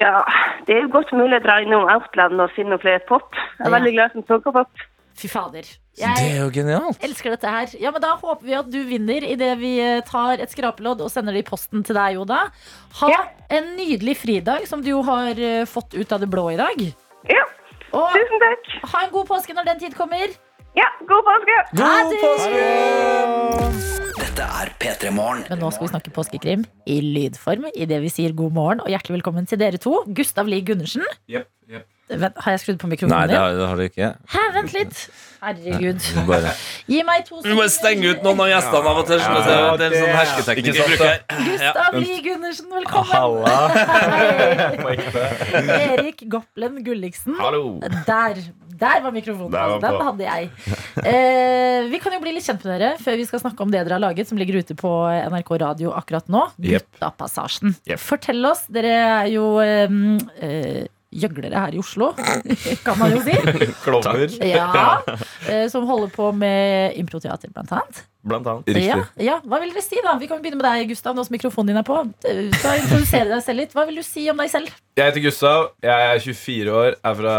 [0.00, 0.22] Ja,
[0.66, 3.34] det er jo godt mulig å dra innom Outland og finne noen flere pop.
[3.34, 3.76] Jeg er Ja.
[3.78, 4.68] veldig glad som sukkerpop.
[5.20, 5.62] Fy fader.
[5.96, 6.98] Det er jo genialt.
[7.04, 7.66] elsker dette her.
[7.78, 11.10] Ja, men Da håper vi at du vinner idet vi eh, tar et skrapelodd og
[11.10, 12.48] sender det i posten til deg, Oda.
[13.00, 13.24] Ha Ja.
[13.50, 16.94] en nydelig fridag som du jo har eh, fått ut av det blå i dag.
[17.28, 17.44] Ja,
[17.92, 18.64] Og tusen takk.
[18.94, 20.28] ha en god påske når den tid kommer.
[20.74, 21.64] Ja, god påske.
[21.76, 22.20] Ha det!
[24.40, 25.42] Dette er P3 Morgen.
[25.52, 29.18] Men nå skal vi snakke påskekrim i lydform idet vi sier god morgen og hjertelig
[29.18, 29.98] velkommen til dere to.
[30.16, 31.04] Gustav Lie Gundersen.
[31.28, 31.84] Yep, yep.
[32.10, 34.08] Vent, har jeg skrudd på Nei, mikrofonen det har, det har du ikke.
[34.32, 35.02] Hæ, vent litt.
[35.44, 36.00] Herregud.
[36.16, 36.54] Du bare
[36.88, 39.20] Gi meg to Du må stenge ut noen av gjestene av og til.
[39.26, 39.52] skjønner.
[39.52, 41.12] Ja, Det er en sånn hersketeknikk vi bruker.
[41.50, 43.12] Gustav Lie Gundersen, velkommen.
[43.12, 43.58] Halla.
[45.76, 47.36] Erik Goplen Gulliksen.
[47.44, 47.76] Hallo.
[48.08, 48.40] Der,
[48.80, 49.52] der var mikrofonen.
[49.52, 50.50] Der var altså, den hadde jeg.
[51.00, 53.82] Eh, vi kan jo bli litt kjent med dere før vi skal snakke om det
[53.84, 54.90] dere har laget, som ligger ute på
[55.32, 56.46] NRK Radio akkurat nå.
[56.60, 56.88] Yep.
[56.98, 57.76] Guttapassasjen.
[57.88, 58.02] Yep.
[58.02, 58.64] Fortell oss.
[58.72, 59.98] Dere er jo eh,
[60.44, 62.12] eh, gjøglere her i Oslo,
[62.86, 63.34] kan man jo si.
[63.84, 65.00] Klovner, Ja,
[65.48, 68.02] eh, som holder på med improteater, blant annet.
[68.22, 68.68] blant annet.
[68.84, 70.14] Ja, ja, Hva vil dere si, da?
[70.20, 71.98] Vi kan begynne med deg, Gustav, nå som mikrofonen din er på.
[72.28, 73.74] Eh, Så Introdusere deg selv litt.
[73.74, 74.70] Hva vil du si om deg selv?
[75.00, 77.36] Jeg heter Gustav, jeg er 24 år, er fra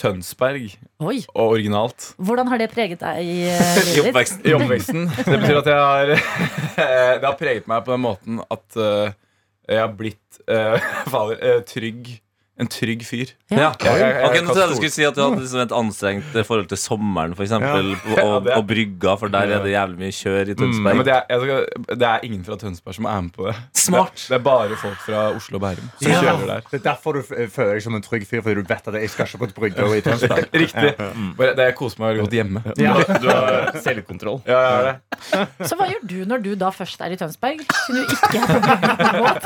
[0.00, 2.12] Tønsberg, Oi, og originalt.
[2.22, 4.44] Hvordan har det preget deg i eh, I oppveksten.
[4.48, 5.08] I oppveksten.
[5.18, 6.14] Det betyr at jeg har
[7.20, 8.80] Det har preget meg på den måten at
[9.70, 10.74] jeg har blitt uh,
[11.10, 12.08] fader, eh, trygg.
[12.60, 13.30] En trygg fyr.
[13.50, 13.72] Ja.
[13.80, 15.72] Jeg- jeg- jeg Ok, nå trodde jeg du skulle si at du hadde liksom et
[15.72, 19.72] anstrengt forhold til sommeren, for eksempel, Ja, og, det og brygga, for der er det
[19.72, 20.96] jævlig mye kjør i Mm, Tønsberg.
[20.96, 23.56] men det er, jeg skal, det er ingen fra Tønsberg som er med på det.
[23.74, 24.12] Smart.
[24.14, 26.20] Det, det er bare folk fra Oslo og Bærum som Ja.
[26.20, 26.60] kjører der.
[26.70, 29.10] Det er derfor du føler deg som en trygg fyr, fordi du vet at jeg
[29.10, 30.44] skal ikke på et brygge i Tønsberg.
[30.54, 30.94] Riktig.
[31.38, 32.62] Bare, det, jeg koser meg veldig godt hjemme.
[32.76, 32.94] Ja.
[33.20, 34.42] Du har selvkontroll.
[34.46, 35.48] Ja, jeg har det.
[35.68, 37.64] Så hva gjør du når du da først er i Tønsberg?
[37.86, 39.42] Siden du ikke båt?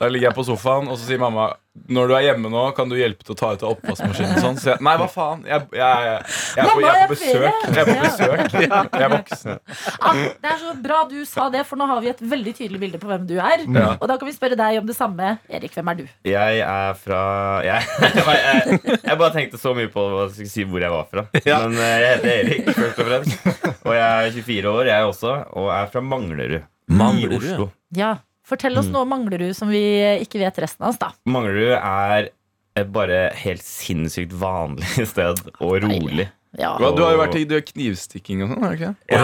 [0.00, 2.90] Da ligger jeg på sofaen, og så sier mamma Når du er hjemme nå, kan
[2.90, 4.36] du hjelpe til å ta ut av oppvaskmaskinen.
[4.44, 4.58] Sånn.
[4.60, 5.40] Så nei, hva faen?
[5.48, 6.18] Jeg, jeg, jeg,
[6.58, 7.62] jeg, Mamma, jeg er på besøk.
[7.64, 8.56] Jeg er på besøk.
[8.60, 9.62] Jeg er voksen.
[10.02, 12.80] Ja, det er så bra du sa det, for nå har vi et veldig tydelig
[12.82, 13.64] bilde på hvem du er.
[13.64, 13.86] Ja.
[13.96, 15.30] Og da kan vi spørre deg om det samme.
[15.48, 16.04] Erik, hvem er du?
[16.28, 17.22] Jeg er fra
[17.64, 17.88] Jeg,
[18.42, 21.24] jeg, jeg bare tenkte så mye på å si hvor jeg var fra.
[21.40, 23.48] Men eh, jeg heter Erik, først og fremst.
[23.86, 25.38] Og jeg er 24 år, jeg også.
[25.56, 26.68] Og er fra Manglerud.
[26.92, 27.68] Manglerud, I Oslo.
[27.96, 28.12] Ja,
[28.46, 29.80] Fortell oss noe om Manglerud som vi
[30.24, 31.12] ikke vet resten av oss, da.
[31.30, 32.30] Manglerud er
[32.78, 36.26] et bare helt sinnssykt vanlig sted, og rolig.
[36.58, 36.74] Ja.
[36.76, 38.90] Du har jo vært i du har knivstikking og sånn, har du ikke?
[38.92, 39.20] Og er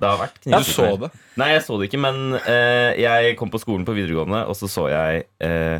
[0.00, 0.64] det har vært knivstikking.
[0.64, 1.10] Du så det.
[1.38, 4.70] Nei, jeg så det ikke, men eh, jeg kom på skolen på videregående, og så
[4.72, 5.78] så jeg eh,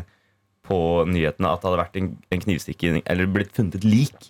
[0.69, 4.29] på nyhetene at det hadde vært en, en knivstikking Eller blitt funnet et lik.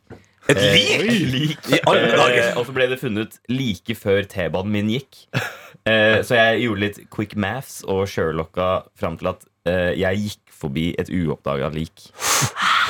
[0.49, 1.27] Et Eh, lik?
[1.33, 1.67] lik.
[1.75, 2.39] I alle dager!
[2.47, 5.25] Eh, og så ble det funnet like før T-banen min gikk.
[5.89, 10.57] Eh, så jeg gjorde litt quick maths og sherlocka fram til at eh, jeg gikk
[10.59, 12.09] forbi et uoppdaga lik.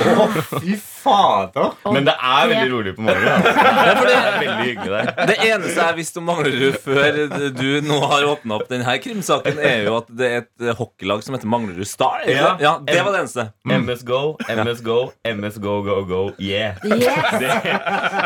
[0.00, 0.26] Å,
[0.60, 1.74] fy fader!
[1.92, 3.46] Men det er veldig rolig på morgenen.
[3.50, 4.04] Altså.
[4.06, 5.10] Det er veldig hyggelig der.
[5.30, 7.18] Det eneste jeg visste om Manglerud før
[7.56, 11.36] du nå har åpna opp denne krimsaken, er jo at det er et hockeylag som
[11.36, 12.24] heter Manglerud Star.
[12.30, 12.54] Ja.
[12.62, 13.46] ja, Det var det eneste.
[13.64, 14.98] MS Go, MS Go,
[15.34, 16.80] MS Go, go, go, yeah.
[16.84, 17.06] Yes.
[17.40, 17.50] Det,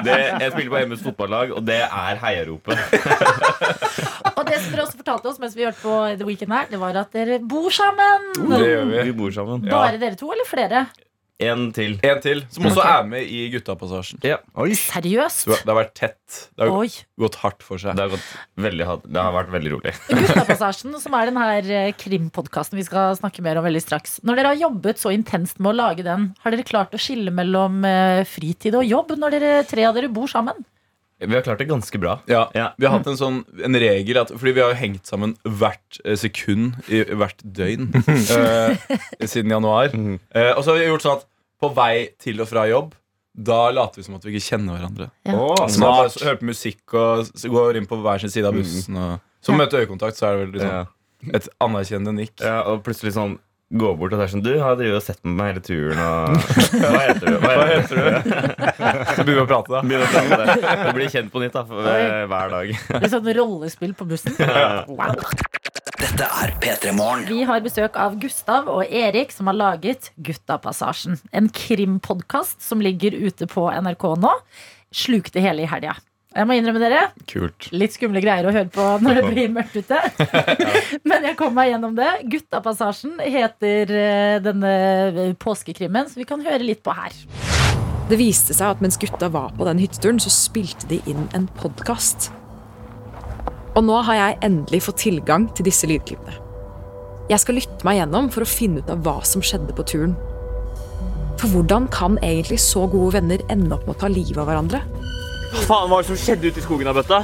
[0.07, 2.79] det, jeg spiller på MS fotballag, og det er heiaropet.
[4.35, 6.81] Og det som dere også fortalte oss mens vi hørte på The Weekend her, det
[6.83, 8.33] var at dere bor sammen.
[8.51, 9.01] Det gjør vi.
[9.11, 9.63] Vi bor sammen.
[9.71, 10.87] Bare dere to, eller flere?
[11.43, 11.97] En til.
[12.07, 12.87] En til, som også Ok.
[12.87, 14.21] er med i Guttapassasjen.
[14.23, 14.37] Ja.
[14.55, 15.49] Seriøst?
[15.51, 16.51] Det har vært tett.
[16.55, 16.87] Det har Oi.
[17.19, 17.97] gått hardt for seg.
[17.99, 19.95] Det har, gått veldig, det har vært veldig rolig.
[20.09, 24.21] Guttapassasjen, som er den her eh, krimpodkasten vi skal snakke mer om veldig straks.
[24.23, 27.35] Når dere har jobbet så intenst med å lage den, har dere klart å skille
[27.35, 30.63] mellom eh, fritid og jobb når dere, tre av dere bor sammen?
[31.27, 32.19] Vi har klart det ganske bra.
[32.31, 32.71] Ja, Ja.
[32.79, 36.01] Vi har hatt en sånn en regel at, Fordi vi har jo hengt sammen hvert
[36.05, 38.75] eh, sekund i hvert døgn uh,
[39.33, 39.95] siden januar.
[39.95, 41.27] Eh, og så har vi gjort sånn at
[41.63, 42.93] på vei til og fra jobb
[43.35, 45.09] da later vi som at vi ikke kjenner hverandre.
[45.27, 45.35] Ja.
[45.35, 48.95] Åh, Så hører på musikk og går inn på hver sin side av bussen.
[48.95, 50.85] Og, så møter øyekontakt, så er det vel liksom ja.
[51.41, 52.37] et anerkjennende nikk.
[52.41, 53.35] ja, og plutselig sånn
[53.75, 56.01] gå bort og det er sånn Du har drevet og sett med meg hele turen
[56.05, 56.37] og
[56.83, 57.39] Hva heter du?
[57.43, 58.07] Hva heter du?
[59.15, 59.83] Så begynner vi å prate, da.
[59.83, 60.71] Begynner å prate.
[60.85, 62.73] Du blir kjent på nytt da, for, eh, hver dag.
[63.03, 64.37] Litt sånn rollespill på bussen.
[64.39, 65.19] Wow.
[65.99, 67.27] Dette er P3 Morgen.
[67.31, 71.19] Vi har besøk av Gustav og Erik, som har laget Guttapassasjen.
[71.35, 74.35] En krimpodkast som ligger ute på NRK nå.
[74.95, 75.97] Slukte hele i helga.
[76.35, 77.69] Jeg må innrømme dere, Kult.
[77.71, 80.01] litt skumle greier å høre på når det blir mørkt ute.
[81.09, 82.09] Men jeg kom meg gjennom det.
[82.33, 84.73] Guttapassasjen heter eh, denne
[85.39, 87.15] påskekrimmen, så vi kan høre litt på her.
[88.11, 91.47] Det viste seg at mens gutta var på den hytteturen, så spilte de inn en
[91.61, 92.33] podkast.
[93.79, 96.41] Og nå har jeg endelig fått tilgang til disse lydklippene.
[97.31, 100.19] Jeg skal lytte meg gjennom for å finne ut av hva som skjedde på turen.
[101.41, 104.83] For hvordan kan egentlig så gode venner ende opp med å ta livet av hverandre?
[105.55, 107.21] Hva faen var det som skjedde ute i skogen av bøtta?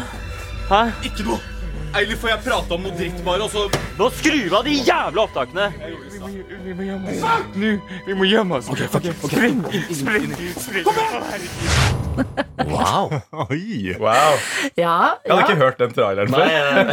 [0.71, 0.85] Hæ?
[1.09, 1.60] Ikke noe.
[1.97, 3.65] Eller får jeg prate om noe dritt, bare, og så
[3.99, 5.71] Nå skru av de jævla opptakene!
[6.61, 7.23] Vi må gjemme oss.
[7.59, 7.71] Nå,
[8.07, 8.69] vi må gjemme oss.
[8.71, 10.89] Spring, spring, spring.
[12.69, 13.09] Wow.
[13.49, 13.95] Oi.
[13.99, 14.37] Wow.
[14.77, 15.39] Ja, Jeg hadde ja.
[15.47, 16.45] ikke hørt den traileren før.
[16.45, 16.85] Nei,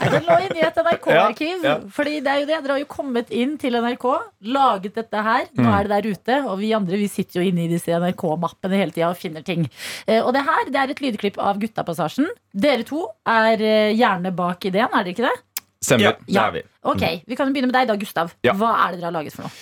[0.00, 1.62] Nei, Den lå inne i et NRK-arkiv.
[1.62, 1.76] Ja, ja.
[1.94, 4.06] Fordi det er jo det, Dere har jo kommet inn til NRK,
[4.50, 5.46] laget dette her.
[5.54, 5.70] Nå Mm.
[5.76, 6.38] er det der ute.
[6.50, 9.68] Og vi andre vi sitter jo inne i disse NRK-mappene hele tida og finner ting.
[10.06, 12.26] Eh, Og det her det er et lydklipp av Guttapassasjen.
[12.52, 15.36] Dere to er eh, gjerne bak ideen, er dere ikke det?
[15.80, 16.18] Stemmer.
[16.26, 16.62] det er vi.
[16.90, 18.34] Ok, Vi kan jo begynne med deg, da, Gustav.
[18.44, 18.52] Ja.
[18.58, 19.54] Hva er det dere har laget for noe?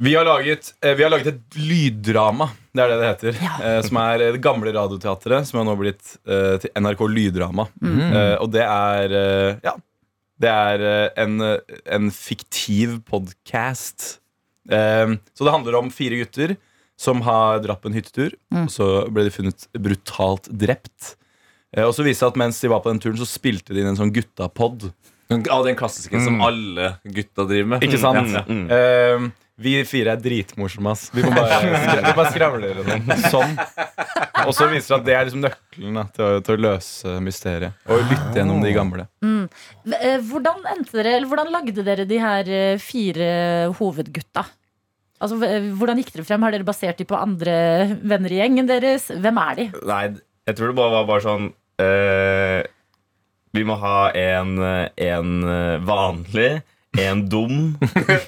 [0.00, 3.40] Vi har, laget, eh, vi har laget et lyddrama, det er det det heter.
[3.44, 3.56] Ja.
[3.60, 7.66] Eh, som er det gamle Radioteatret, som har nå blitt eh, til NRK Lyddrama.
[7.82, 8.00] Mm.
[8.08, 9.16] Eh, og det er
[9.66, 9.76] Ja.
[10.40, 10.82] Det er
[11.20, 11.34] en,
[11.84, 14.22] en fiktiv podkast.
[14.64, 16.54] Så det handler om fire gutter
[16.96, 18.32] som har dratt på en hyttetur.
[18.48, 18.62] Mm.
[18.64, 21.10] Og så ble de funnet brutalt drept.
[21.76, 23.80] Eh, og så viste det at mens de var på den turen, så spilte de
[23.84, 24.90] inn en sånn guttapod.
[25.30, 26.42] Av den klassiske som Mm.
[26.42, 27.84] alle gutta driver med.
[27.86, 28.32] Ikke sant?
[28.34, 28.42] Ja.
[28.48, 28.64] Mm.
[28.66, 29.30] Uh,
[29.60, 31.10] vi fire er dritmorsomme, ass.
[31.14, 31.60] Vi må bare,
[32.08, 33.12] vi bare skravle og sånn.
[33.30, 33.52] sånn.
[34.48, 37.12] Og så viser det at det er liksom nøkkelen da, til, å, til å løse
[37.22, 37.76] mysteriet.
[37.86, 39.04] Og lytte gjennom de gamle.
[39.22, 42.50] V- eh, Hvordan endte dere, eller hvordan lagde dere de her
[42.82, 43.30] fire
[43.78, 44.46] hovedgutta?
[45.20, 45.36] Altså,
[45.76, 46.42] Hvordan gikk dere frem?
[46.48, 47.54] Har dere basert de på andre
[48.02, 49.10] venner i gjengen deres?
[49.12, 49.66] Hvem er de?
[49.86, 50.02] Nei,
[50.48, 52.62] jeg tror det bare var bare sånn eh,
[53.56, 54.58] Vi må ha en,
[54.96, 55.30] en
[55.86, 56.60] vanlig,
[56.98, 57.76] en dum,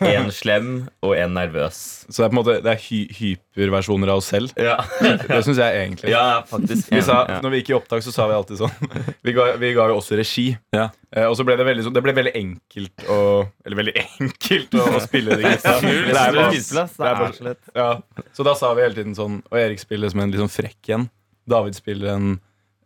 [0.06, 0.66] en slem
[1.02, 1.78] og en nervøs.
[2.08, 4.52] Så det er på en måte Det er hy hyperversjoner av oss selv.
[4.58, 6.10] Ja, Det syns jeg egentlig.
[6.12, 6.90] ja faktisk.
[6.94, 7.40] Vi sa, ja.
[7.42, 8.92] når vi gikk i opptak, så sa vi alltid sånn
[9.26, 10.48] Vi ga, vi ga jo også regi.
[10.74, 10.88] Ja.
[11.10, 13.18] Eh, og så ble det veldig, sånn, det ble veldig enkelt å
[13.66, 15.74] Eller veldig enkelt å, å spille de gutta.
[15.82, 16.94] Det bare- Skuespill, ass.
[16.98, 17.74] Det det bare- så lett.
[17.78, 17.90] Ja,
[18.38, 20.94] så da sa vi hele tiden sånn Og Erik spiller som en litt sånn frekk
[20.98, 21.08] en.
[21.50, 22.32] David spiller en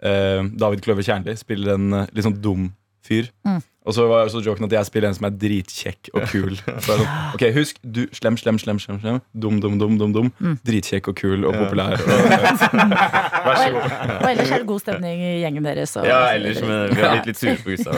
[0.02, 2.68] David Kløver Kjernli spiller en eh, litt sånn dum
[3.06, 3.30] fyr.
[3.46, 3.62] Mm.
[3.86, 6.56] Og så var så joken at jeg spiller en som er dritkjekk og kul.
[6.58, 7.04] Så sånn,
[7.36, 10.56] ok, Husk, du slem, slem, slem, slem, slem dum, dum, dum, dum, dum Mm.
[10.66, 11.94] dritkjekk og kul og populær.
[11.94, 12.06] Og,
[13.46, 13.94] Vær så god.
[14.16, 15.94] Og ellers er det god stemning i gjengen deres.
[15.96, 17.94] og- Ja, ellers men vi har blitt litt sure på Gustav.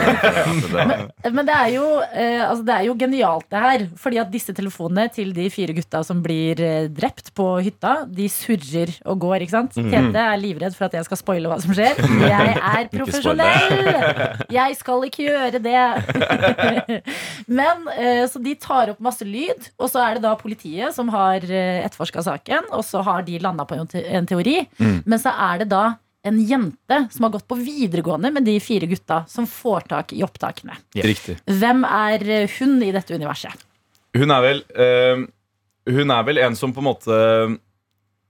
[0.73, 3.87] men, Men det er, jo, eh, altså det er jo genialt det her.
[3.97, 8.29] Fordi at disse telefonene til de fire gutta som blir eh, drept på hytta, de
[8.29, 9.41] surrer og går.
[9.47, 9.73] ikke sant?
[9.73, 11.97] Tete er livredd for at jeg skal spoile hva som skjer.
[12.29, 14.45] Jeg er profesjonell!
[14.53, 15.78] Jeg skal ikke gjøre det.
[17.59, 21.09] Men eh, Så de tar opp masse lyd, og så er det da politiet som
[21.13, 24.59] har eh, etterforska saken, og så har de landa på en teori.
[24.79, 25.01] Mm.
[25.05, 25.83] Men så er det da
[26.27, 30.23] en jente som har gått på videregående med de fire gutta, som får tak i
[30.25, 30.75] opptakene.
[30.99, 31.37] Riktig.
[31.47, 33.55] Hvem er eh, hun i dette universet?
[34.17, 35.21] Hun er vel eh,
[35.89, 37.15] Hun er vel en som på en måte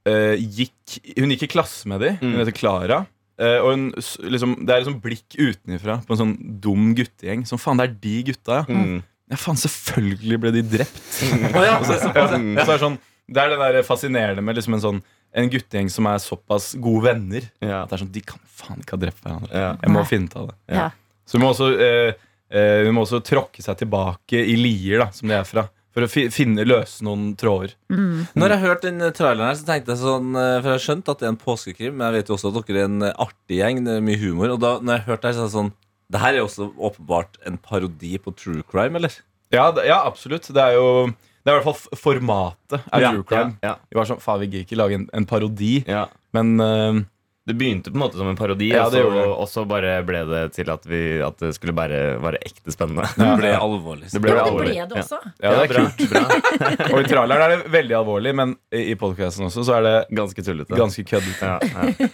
[0.06, 2.10] eh, gikk Hun gikk i klasse med de.
[2.22, 2.40] Hun Mm.
[2.42, 2.98] heter Klara.
[3.40, 3.84] Eh, og hun,
[4.28, 7.46] liksom, det er liksom blikk utenfra på en sånn dum guttegjeng.
[7.48, 8.66] Som faen, det er de gutta, ja.
[8.68, 8.98] Mm.
[9.30, 11.00] Ja, faen, selvfølgelig ble de drept.
[11.54, 12.96] Og så, så, så, så er det sånn
[13.30, 15.02] Det er det der fascinerende med liksom en sånn
[15.38, 17.46] En guttegjeng som er såpass gode venner.
[17.62, 17.84] Ja.
[17.84, 19.52] At det er sånn, De kan faen ikke ha drept hverandre.
[19.54, 19.76] Ja.
[19.78, 20.10] Jeg må Nei.
[20.10, 20.58] finne ut av det.
[20.80, 20.88] Ja.
[21.30, 22.16] Så hun må også, eh,
[22.50, 25.68] eh, hun må også tråkke seg tilbake i Lier, da, som de er fra.
[25.96, 27.72] For å fi, finne, løse noen tråder.
[27.90, 31.10] Når jeg hørte den traileren her, så tenkte jeg sånn eh, For jeg har skjønt
[31.10, 33.58] at det er en påskekrim, men jeg vet jo også at dere er en artig
[33.58, 33.82] gjeng.
[33.88, 34.54] Det er mye humor.
[34.54, 35.72] Og da når jeg hørte det så er det sånn
[36.14, 39.18] Det her er også åpenbart en parodi på true crime, eller?
[39.54, 40.46] Ja, det, ja absolutt.
[40.54, 43.56] Det er jo det er i hvert fall formatet er Ja, true crime.
[43.64, 43.76] ja, ja.
[43.90, 46.04] Vi var sånn, faen, vi gidder ikke lage en, en parodi, Ja.
[46.36, 47.00] men eh,
[47.48, 49.22] Det begynte på en måte som en parodi, Ja, og, så, det.
[49.26, 53.08] og så bare ble det til at, vi, at det skulle bare være ekte spennende.
[53.18, 54.10] Det ble alvorlig.
[54.12, 54.74] Det Ja, det alvorlig.
[54.76, 55.18] ble det også.
[55.42, 56.12] ja, det er bra, kult.
[56.12, 56.90] Bra.
[56.94, 60.46] Og i traileren er det veldig alvorlig, men i, podkasten også så er det Ganske
[60.46, 60.78] tullete.
[60.78, 61.50] ganske køddete.
[61.50, 61.58] ja,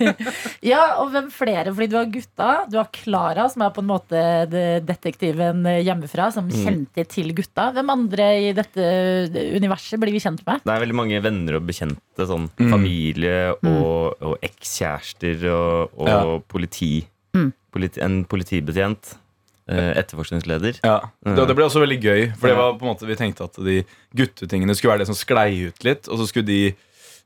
[0.06, 0.14] ja.
[0.76, 1.74] Ja, og hvem flere?
[1.76, 2.50] Fordi du har gutta.
[2.72, 4.22] Du har Klara, som er på en måte
[4.88, 6.56] detektiven hjemmefra, som Mm.
[6.64, 7.72] kjente til gutta.
[7.76, 8.88] Hvem andre i dette
[9.58, 10.62] universet blir vi kjent med?
[10.64, 12.02] Det er veldig mange venner og bekjente.
[12.26, 12.70] Sånn Mm.
[12.72, 16.40] familie og, og ekskjærester og, og Ja.
[16.48, 17.52] politi, Mm.
[17.72, 18.00] politi.
[18.02, 19.18] En politibetjent.
[19.68, 20.76] eh, etterforskningsleder.
[20.86, 21.00] Ja.
[21.26, 23.56] Det, det ble også veldig gøy, for det var på en måte vi tenkte at
[23.66, 23.80] de
[24.16, 26.60] guttetingene skulle være det som sklei ut litt, og så skulle de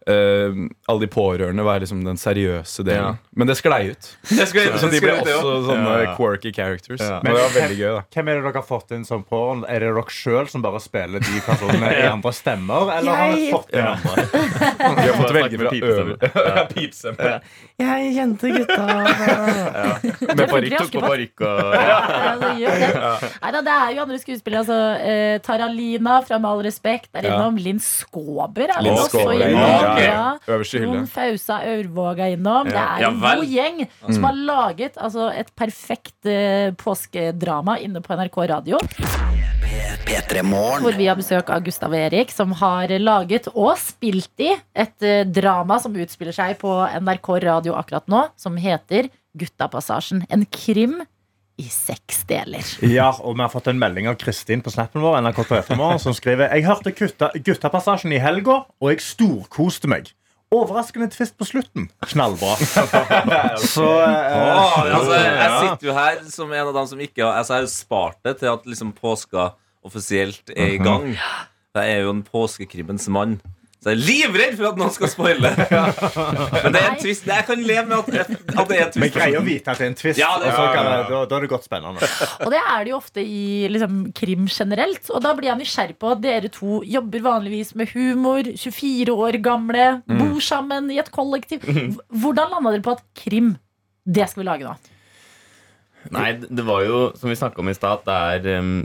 [0.07, 0.53] eh,
[0.87, 3.17] alle de pårørende være liksom den seriøse delen.
[3.19, 3.33] Ja.
[3.35, 4.07] Men det sklei ut.
[4.23, 6.15] Så de ble ut, det også sånne Ja, ja.
[6.17, 6.99] quirky characters.
[7.03, 7.19] Ja.
[7.23, 8.01] Men det var veldig gøy, da.
[8.15, 9.67] Hvem er det dere har fått inn som pårørende?
[9.69, 12.93] Er det dere sjøl som bare spiller de personene i andre stemmer?
[12.97, 14.13] Eller har dere fått inn andre?
[14.99, 17.19] Vi har fått velge med fra pipestemmer.
[17.19, 17.39] øver.
[17.79, 18.85] Jeg kjente gutta
[20.35, 20.77] Med parykk.
[20.79, 21.59] Tok på parykk og
[22.49, 23.75] Nei det det.
[23.75, 24.59] Er jo andre skuespillere.
[24.63, 27.35] Altså, eh, Taralina fra Med all respekt er Ja.
[27.37, 27.57] innom.
[27.59, 29.88] Linn Skåber er også innom.
[30.03, 30.23] Ja.
[30.47, 31.01] Øverste hylle.
[31.01, 32.69] Jon Fausa Aurvåg er innom.
[32.69, 38.17] Det er en god gjeng som har laget altså, et perfekt uh, påskedrama inne på
[38.19, 38.81] NRK Radio.
[40.09, 45.21] Hvor vi har besøk av Gustav Erik, som har laget og spilt i et eh,
[45.27, 46.71] drama som utspiller seg på
[47.03, 50.23] NRK Radio akkurat nå, som heter Guttapassasjen.
[50.33, 50.99] En krim
[51.59, 52.63] i seks deler.
[52.85, 55.99] Ja, og vi har fått en melding av Kristin på snappen vår NRK på Ettermorgen,
[56.01, 60.13] som skriver Jeg hørte gutta, Guttapassasjen i helga, og jeg storkoste meg.
[60.49, 61.89] Overraskende tvist på slutten.
[62.09, 62.55] Knallbra.
[63.75, 67.37] Så eh, Åh, altså, jeg sitter jo her som en av dem som ikke har
[67.37, 69.51] Altså, Jeg har jo spart det til at liksom påska
[69.85, 71.11] offisielt er i gang.
[71.77, 73.37] Jeg er jo en påskekrimmens mann.
[73.79, 75.49] Så jeg er livredd for at noen skal spoile.
[76.65, 77.23] Men det er en twist.
[77.29, 78.99] Jeg kan leve med at, at det er en twist.
[78.99, 81.37] Men greier å vite at det er en twist, Ja, det- ja, ja, da, da
[81.37, 82.09] er det godt spennende.
[82.43, 85.07] Og det er det jo ofte i liksom, krim generelt.
[85.15, 89.39] Og da blir jeg nysgjerrig på at dere to jobber vanligvis med humor, 24 år
[89.47, 91.63] gamle, bor sammen i et kollektiv.
[92.11, 93.53] Hvordan landa dere på at krim,
[94.03, 94.75] det skal vi lage nå?
[96.15, 98.11] Nei, det var jo, som vi snakka om i stad, at
[98.43, 98.75] det er, um,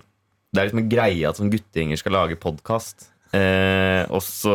[0.54, 3.08] det er liksom en greie at sånn guttegjenger skal lage podkast.
[3.34, 4.54] Eh, og så,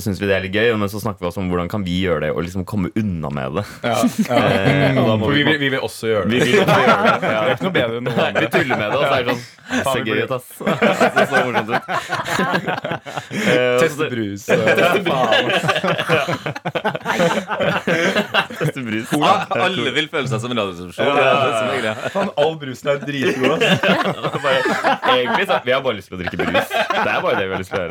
[0.00, 1.98] syns vi det er litt gøy, men så snakker vi også om hvordan kan vi
[2.06, 3.64] gjøre det og liksom komme unna med det.
[3.84, 4.38] Ja, ja.
[4.90, 6.46] Eh, For vi, vi, vi vil også gjøre vi det.
[6.48, 7.20] vil også gjøre det.
[7.20, 8.40] Det er ikke noe bedre enn noe annet.
[8.40, 10.48] vi tuller med det, og så er det sånn Det ser gøy ut, ass.
[11.14, 11.84] Det så morsomt ut.
[13.30, 14.42] Eh, Teste brus.
[18.58, 19.06] Teste brus.
[19.14, 21.06] Ja, alle vil føle seg som radioresepsjon.
[21.06, 21.12] Ja,
[21.70, 21.96] er er.
[22.14, 23.62] Faen, all brusen er dritgod.
[23.62, 23.64] ass.
[25.10, 26.68] Egentlig så Vi har bare lyst til å drikke brus.
[26.70, 27.89] Det er bare det vi har lyst til å gjøre.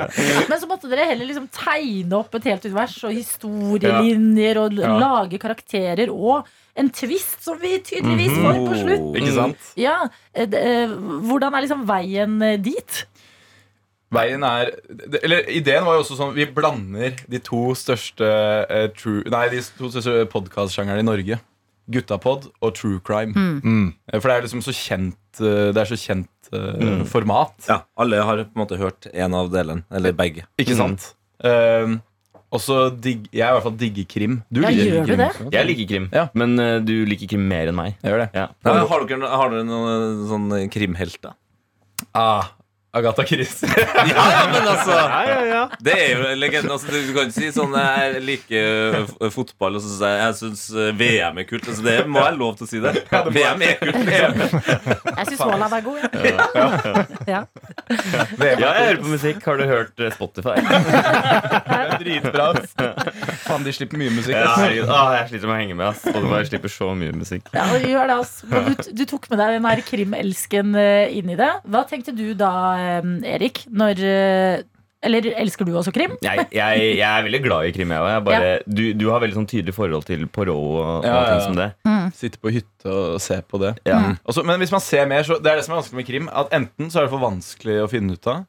[0.49, 4.95] Men så måtte dere heller liksom tegne opp et helt univers og historielinjer og Ja.
[5.01, 6.47] lage karakterer og
[6.79, 9.07] en twist som vi tydeligvis får på slutt.
[9.19, 9.71] Ikke sant?
[9.79, 9.97] Ja,
[10.33, 10.87] eh, eh,
[11.27, 13.05] Hvordan er liksom veien eh, dit?
[14.11, 14.71] Veien er
[15.21, 18.25] Eller ideen var jo også sånn Vi blander de to største
[18.65, 21.37] uh, true, Nei, de to største podkastsjangerne i Norge.
[21.89, 23.33] Guttapod og true crime.
[23.33, 27.55] Eh, For det er liksom så kjent Det er så kjent eh, format.
[27.69, 29.83] Ja, alle har på en måte hørt en av delene.
[29.91, 30.45] Eller begge.
[30.61, 31.11] Ikke sant?
[31.43, 31.97] Eh,
[32.49, 34.39] og så digg, Jeg i hvert fall digger krim.
[34.49, 35.53] Du Ja, liker gjør du krim det?
[35.53, 36.23] Jeg liker krim, Ja.
[36.33, 37.97] men uh, du liker krim mer enn meg.
[38.01, 38.29] Jeg gjør det.
[38.33, 38.47] Ja.
[38.65, 41.35] Ja, har, dere, har dere noen sånn krimhelter?
[42.17, 42.47] Ah,
[42.91, 43.69] Agatha Christie.
[44.09, 45.63] Ja, ja, men altså Ja, ja, ja.
[45.83, 46.71] Det er jo legenden.
[46.73, 50.63] Altså, du kan ikke si sånn Jeg liker fotball, og så sier jeg jeg syns
[50.99, 51.67] VM er kult.
[51.69, 52.93] Altså, det må jeg lov til å si det.
[53.35, 53.99] VM er kult.
[54.09, 55.99] Jeg syns Haaland er god.
[56.29, 56.47] Ja.
[57.29, 57.41] Ja.
[58.39, 59.43] Ja, jeg hører på musikk.
[59.45, 60.57] Har du hørt eh, Spotify?
[62.01, 62.47] Dritbra.
[63.45, 64.35] Faen, de slipper mye musikk.
[64.37, 65.85] Jeg sliter med å henge med.
[65.91, 67.49] ass Spotify slipper så mye musikk.
[67.55, 68.33] Ja, gjør det, ass.
[68.49, 71.51] Du, du tok med deg den her krimelsken eh, inn i det.
[71.69, 72.78] Hva tenkte du da, eh,
[73.27, 73.63] Erik?
[73.71, 74.61] Når eh,
[75.05, 76.17] Eller elsker du også krim?
[76.25, 77.93] Jeg, jeg, jeg er veldig glad i krim.
[77.95, 81.29] Jeg, bare, du, du har veldig sånn tydelig forhold til Poirot og, og Ja, og
[81.29, 81.69] ting som det.
[82.19, 83.75] Sitte på hytte og se på det.
[83.87, 84.01] Ja.
[84.27, 86.31] Også, men hvis man ser mer, så Det er det som er vanskelig med krim.
[86.43, 88.47] At Enten så er det for vanskelig å finne ut av.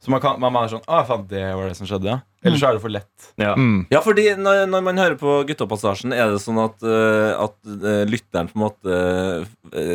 [0.00, 2.20] Så man, kan, man er sånn Å, faen, det var det som skjedde, ja.
[2.40, 3.26] Eller så er det for lett.
[3.36, 3.50] Ja.
[3.92, 8.06] Ja, fordi når, når man hører på Guttapassasjen, er det sånn at, eh, at eh,
[8.08, 9.00] lytteren på en måte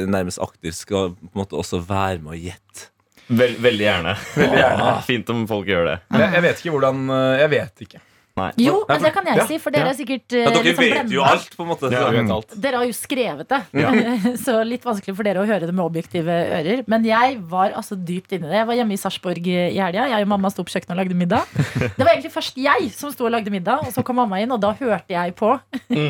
[0.06, 2.92] nærmest aktivt skal på en måte også være med å gjette
[3.28, 4.12] Vel, veldig gjerne.
[4.36, 4.90] Veldig gjerne.
[4.92, 5.96] Ah, Fint om folk gjør det.
[6.14, 8.02] Jeg, jeg vet ikke hvordan eh, Jeg vet ikke.
[8.36, 8.50] Nei.
[8.60, 9.92] Jo, men det kan jeg Ja, si, for dere ja.
[9.94, 11.88] er sikkert eh, Ja, dere litt sånn vet jo alt, på en måte.
[11.94, 12.02] Ja,
[12.36, 12.56] alt.
[12.66, 13.92] Dere har jo skrevet det, Ja.
[14.46, 16.82] så litt vanskelig for dere å høre det med objektive ører.
[16.92, 18.58] Men jeg var altså dypt inni det.
[18.60, 20.10] Jeg var hjemme i Sarpsborg i helga.
[20.12, 21.54] Jeg og mamma sto på kjøkkenet og lagde middag.
[21.96, 24.52] Det var egentlig først jeg som sto og lagde middag, og så kom mamma inn,
[24.52, 25.54] og da hørte jeg på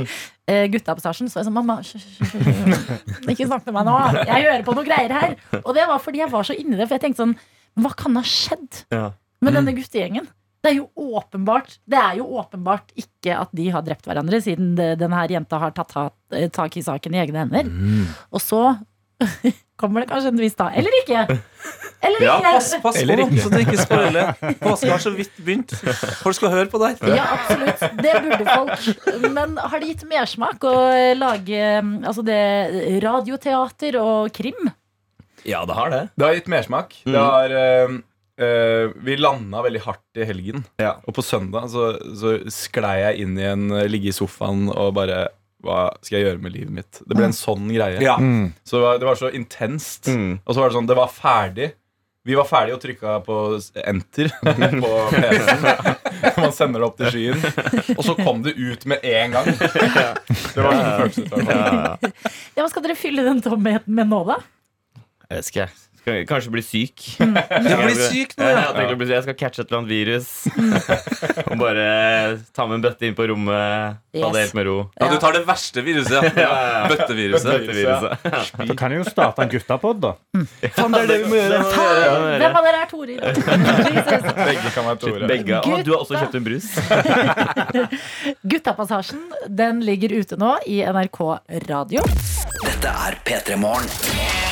[0.73, 1.79] Gutta på stasjen Så jeg sånn, mamma,
[3.29, 3.95] ikke snakk med meg nå.
[4.29, 5.35] Jeg hører på noe greier her.
[5.63, 7.37] Og det var fordi jeg var så inni det, for jeg tenkte sånn
[7.81, 9.07] Hva kan ha skjedd Ja.
[9.45, 10.27] med denne guttegjengen?
[10.65, 10.87] Det er jo
[11.19, 15.59] åpenbart Det er jo åpenbart ikke at de har drept hverandre, siden denne her jenta
[15.61, 15.93] har tatt
[16.33, 17.69] eh, tak i saken i egne hender.
[18.33, 18.63] Og så
[19.79, 20.69] kommer det kanskje en tvist da.
[20.75, 21.21] Eller ikke.
[22.05, 22.51] Eller Ja, ikke.
[22.57, 23.41] pass, pass på, Eller ikke.
[23.43, 24.31] så det ikke spoiler.
[24.61, 25.71] Påsken har så vidt begynt.
[26.23, 26.99] Folk skal høre på deg.
[27.15, 27.85] Ja, absolutt.
[28.01, 29.29] Det burde folk.
[29.37, 30.73] Men har det gitt mersmak å
[31.17, 31.61] lage
[32.03, 32.41] altså det,
[33.05, 34.67] radioteater og krim?
[35.45, 36.03] Ja, det har det.
[36.17, 36.95] Det har gitt mersmak.
[37.05, 37.13] Mm.
[37.15, 37.55] Det har
[38.39, 40.65] eh, eh, Vi landa veldig hardt i helgen.
[40.81, 40.97] Ja.
[41.05, 45.27] Og på søndag så, så sklei jeg inn i en Ligge i sofaen og bare
[45.65, 47.01] Hva skal jeg gjøre med livet mitt?
[47.01, 48.01] Det ble en sånn greie.
[48.03, 48.19] Ja.
[48.63, 50.11] Så det var, det var så intenst.
[50.11, 50.37] Mm.
[50.43, 51.71] Og så var det sånn Det var ferdig.
[52.25, 53.35] Vi var ferdige og trykka på
[53.85, 54.31] enter
[54.81, 55.65] på PC-en.
[56.41, 57.43] Man sender det opp til skyen.
[57.93, 59.49] Og så kom det ut med en gang.
[59.53, 61.51] Det var sånn følelse.
[62.57, 64.39] Ja, Hva skal dere fylle den tomheten med nå, da?
[65.29, 65.67] Jeg vet ikke.
[66.05, 67.03] Kanskje bli syk.
[67.65, 68.65] Ja, bli syk nå, ja.
[68.77, 70.27] Jeg, jeg skal catche et eller annet virus.
[71.49, 71.85] og bare
[72.55, 73.97] ta med en bøtte inn på rommet.
[74.13, 74.75] Ta det helt med ro.
[74.99, 76.37] Ja, du tar det verste viruset.
[76.37, 76.51] Ja.
[76.91, 77.49] Bøtteviruset.
[77.49, 78.61] Bøtteviruset.
[78.69, 80.13] Du kan jo starte en guttapod, da.
[80.77, 81.61] Fan, det er det vi må gjøre.
[82.43, 83.17] Hvem av dere er Tore?
[84.45, 85.29] Begge kan være Tore.
[85.31, 85.61] Begge.
[85.61, 86.69] Å, du har også kjøpt en brus?
[88.45, 91.21] Guttapassasjen den ligger ute nå i NRK
[91.69, 92.05] Radio.
[92.65, 94.44] Dette er P3 Morgen.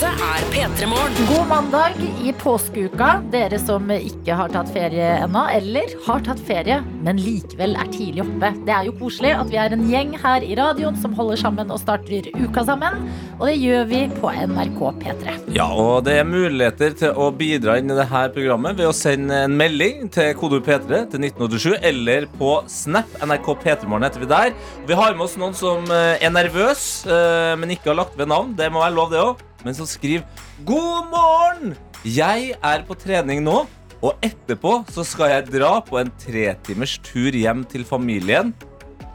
[0.00, 1.26] Dette er P3 Morgen.
[1.28, 3.08] God mandag i påskeuka.
[3.28, 8.22] Dere som ikke har tatt ferie ennå, eller har tatt ferie, men likevel er tidlig
[8.24, 8.48] oppe.
[8.64, 11.74] Det er jo koselig at vi er en gjeng her i radioen som holder sammen
[11.74, 12.96] og starter uka sammen.
[13.36, 15.34] Og det gjør vi på NRK P3.
[15.58, 19.42] Ja, og det er muligheter til å bidra inn i dette programmet ved å sende
[19.50, 23.20] en melding til kodeord P3 til 1987 eller på Snap.
[23.20, 24.56] NRK P3morgen heter vi der.
[24.88, 28.32] Vi har med oss noen som eh, er nervøs, eh, men ikke har lagt ved
[28.32, 28.56] navn.
[28.56, 29.46] Det må være lov, det òg.
[29.64, 30.24] Men så skriver
[30.64, 31.76] God morgen!
[32.06, 33.66] Jeg er på trening nå,
[34.00, 38.54] og etterpå så skal jeg dra på en tretimers tur hjem til familien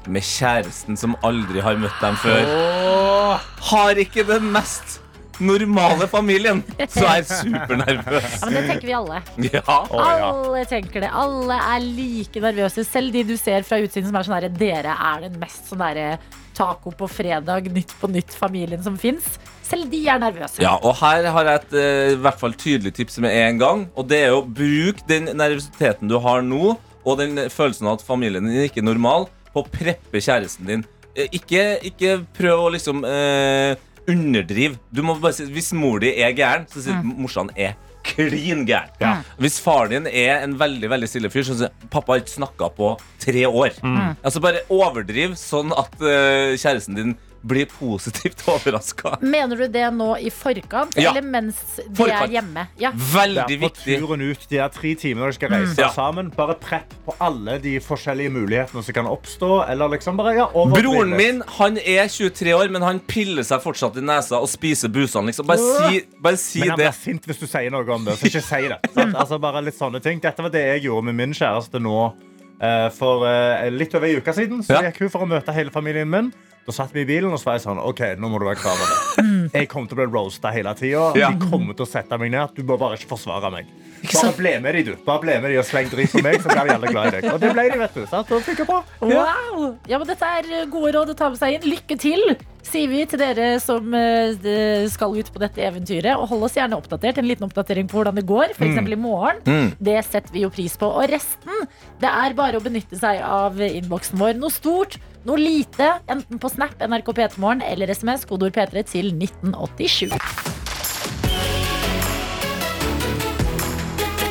[0.06, 2.46] med kjæresten som aldri har møtt dem før.
[3.72, 5.00] Har ikke den mest
[5.42, 6.62] normale familien,
[6.94, 8.38] så er supernervøs.
[8.38, 9.22] Ja, men det tenker vi alle.
[9.50, 9.80] Ja.
[10.30, 11.12] Alle tenker det.
[11.12, 12.86] Alle er like nervøse.
[12.88, 15.82] Selv de du ser fra utsiden som er sånn herre Dere er den mest sånn
[15.82, 16.20] derre
[16.56, 19.28] taco på fredag, Nytt på nytt-familien som fins.
[19.66, 20.62] Selv de er nervøse.
[20.64, 23.86] Ja, og her har jeg et eh, hvert fall tydelig tips med en gang.
[23.98, 26.76] Og det er å bruke den nervøsiteten du har nå,
[27.06, 30.86] og den følelsen av at familien din ikke er normal, på å preppe kjæresten din.
[31.16, 33.74] Eh, Ikke, ikke prøv å liksom eh,
[34.12, 34.78] underdrive.
[34.92, 37.16] Du må bare si, Hvis mor di er gæren, så sier mm.
[37.26, 37.76] morsan er
[38.06, 39.24] klin gæren.
[39.42, 42.70] Hvis far din er en veldig veldig stille fyr, så sier pappa har ikke snakka
[42.78, 42.92] på
[43.24, 43.80] tre år.
[44.22, 49.18] Altså Bare overdriv sånn at uh, kjæresten din blir positivt overraska.
[49.22, 51.12] Mener du det nå i forkant, Ja.
[51.12, 52.26] eller mens de Forkant.
[52.26, 52.64] er hjemme?
[52.82, 52.92] Ja.
[52.96, 54.00] Veldig Der viktig.
[54.02, 55.90] turen ut de er tre timer når de skal reise Ja.
[55.94, 56.32] sammen.
[56.36, 59.52] Bare prepp på alle de forskjellige mulighetene som kan oppstå.
[59.70, 63.98] Eller liksom bare, ja, Broren min han er 23 år, men han piller seg fortsatt
[63.98, 65.28] i nesa og spiser busene.
[65.30, 65.46] Liksom.
[65.46, 66.86] Bare si, bare si Men han det.
[66.92, 68.18] blir sint hvis du sier noe om det.
[68.20, 68.80] Så ikke si det.
[69.16, 72.14] Altså bare litt sånne ting Dette var det jeg gjorde med min kjæreste nå
[72.62, 74.64] eh, for eh, litt over en uke siden.
[74.64, 74.82] Så Ja.
[74.90, 76.34] gikk hun for å møte hele familien min.
[76.66, 78.58] Da satt vi i bilen og så var jeg sånn OK, nå må du være
[78.58, 79.26] klar over det.
[79.54, 81.04] Jeg kommer til å bli roasta hele tida.
[81.20, 81.30] Ja.
[81.30, 82.56] De kommer til å sette meg ned.
[82.58, 83.70] Du må bare ikke forsvare meg.
[84.06, 84.92] Bare ble med de, du.
[85.06, 87.14] Bare ble med de og sleng dritt på meg, så blir de alle glad i
[87.20, 87.30] deg.
[87.32, 88.02] Og det ble de, vet du.
[88.10, 88.34] Sant?
[88.34, 88.82] Og jeg på.
[89.06, 89.64] Wow!
[89.90, 91.70] Ja, men Dette er eh, gode råd å ta med seg inn.
[91.70, 92.36] Lykke til,
[92.66, 96.14] sier vi til dere som eh, skal ut på dette eventyret.
[96.18, 97.22] Og hold oss gjerne oppdatert.
[97.22, 98.82] En liten oppdatering på hvordan det går, f.eks.
[98.82, 99.42] i morgen.
[99.46, 99.74] Mm.
[99.90, 100.90] Det setter vi jo pris på.
[100.90, 101.66] Og resten,
[102.02, 104.38] det er bare å benytte seg av innboksen vår.
[104.42, 110.14] Noe stort, noe lite, enten på Snap, NRK P3morgen eller SMS, kodord P3 til 1987.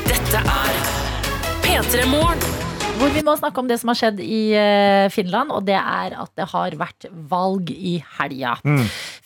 [0.09, 0.77] Dette er
[1.67, 2.54] P3 Morgen.
[2.95, 6.15] Hvor vi må snakke om det som har skjedd i eh, Finland, og det er
[6.15, 8.55] at det har vært valg i helga.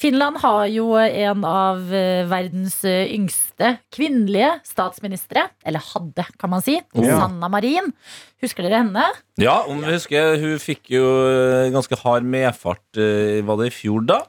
[0.00, 5.48] Finland har jo en av eh, verdens eh, yngste kvinnelige statsministre.
[5.68, 6.78] Eller hadde, kan man si.
[6.96, 7.20] Ja.
[7.20, 7.92] Sanna Marin.
[8.40, 9.04] Husker dere henne?
[9.42, 11.04] Ja, om vi husker, Hun fikk jo
[11.74, 14.20] ganske hard medfart Var det i fjor, da?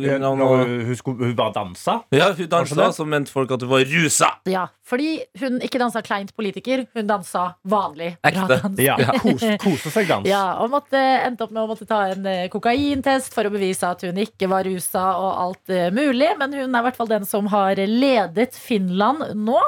[0.00, 1.98] Grunn av noe hun, hun, skulle, hun bare dansa.
[2.14, 4.30] Ja, hun dansa, så mente folk at hun var rusa.
[4.48, 8.80] Ja, fordi hun ikke dansa kleint politiker, hun dansa vanlig bra dans.
[8.82, 10.28] Ja, kos, Kose seg dans.
[10.28, 13.88] Ja, og måtte, endte opp med å måtte ta en eh, kokaintest for å bevise
[13.88, 16.32] at hun ikke var rusa og alt eh, mulig.
[16.40, 19.60] Men hun er i hvert fall den som har ledet Finland nå.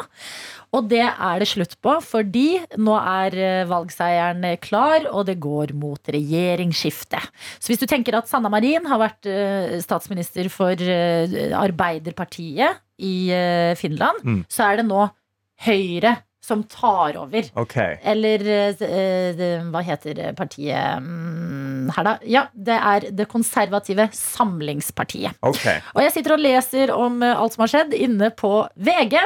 [0.75, 5.71] Og det er det slutt på, fordi nå er eh, valgseieren klar, og det går
[5.79, 7.21] mot regjeringsskifte.
[7.63, 13.15] Så hvis du tenker at Sanna Marin har vært eh, statsminister for eh, Arbeiderpartiet i
[13.79, 14.45] Finland, Mm.
[14.49, 15.09] så er det nå
[15.65, 17.47] Høyre som tar over.
[17.57, 17.97] Okay.
[18.05, 18.43] Eller
[19.73, 22.13] hva heter partiet mm, her, da?
[22.29, 25.39] Ja, det er Det konservative Samlingspartiet.
[25.41, 25.81] Okay.
[25.95, 29.17] Og jeg sitter og leser om alt som har skjedd inne på VG,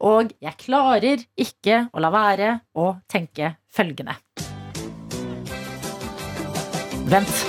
[0.00, 4.16] og jeg klarer ikke å la være å tenke følgende.
[7.10, 7.40] Vent.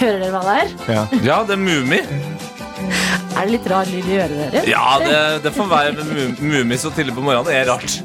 [0.00, 0.70] Hører dere hva det er?
[0.88, 1.02] Ja.
[1.26, 2.00] Ja, det er Mummi.
[2.00, 4.68] Er det litt rar lyd i øret deres?
[4.68, 6.06] Ja, det, det får være
[6.40, 7.50] Mummi så tidlig på morgenen.
[7.50, 8.00] Det er rart.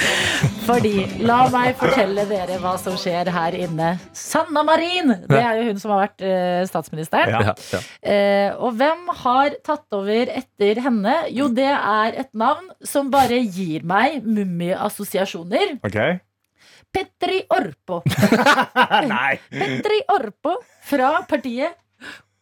[0.68, 0.94] Fordi,
[1.26, 3.92] la meg fortelle dere hva som skjer her inne.
[4.16, 5.14] Sanna Marin!
[5.28, 7.32] Det er jo hun som har vært uh, statsministeren.
[7.34, 7.82] Ja, ja.
[8.00, 11.16] Uh, og hvem har tatt over etter henne?
[11.34, 15.78] Jo, det er et navn som bare gir meg mummiassosiasjoner.
[15.86, 16.20] Okay.
[16.92, 18.02] Petri Orpo.
[19.12, 19.36] Nei.
[19.48, 21.78] Petri Orpo fra partiet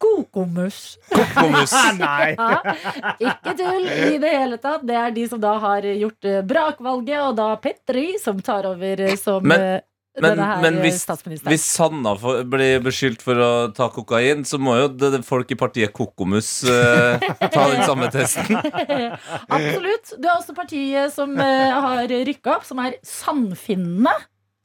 [0.00, 0.80] Kokomus.
[1.12, 1.74] Kokomus.
[2.00, 2.32] Nei.
[2.38, 2.74] Ja,
[3.20, 4.86] ikke tull i det hele tatt.
[4.88, 9.04] Det er de som da har gjort eh, brakvalget, og da Petri som tar over
[9.10, 9.78] eh, som Men- eh,
[10.20, 11.04] Men, men hvis,
[11.46, 12.16] hvis Sanna
[12.50, 16.48] blir beskyldt for å ta kokain, så må jo det, det folk i partiet Kokomus
[16.66, 17.14] uh,
[17.46, 18.58] ta den samme testen.
[19.54, 20.10] Absolutt.
[20.18, 21.46] Du har også partiet som uh,
[21.86, 24.12] har rykka opp, som er Sannfinnene.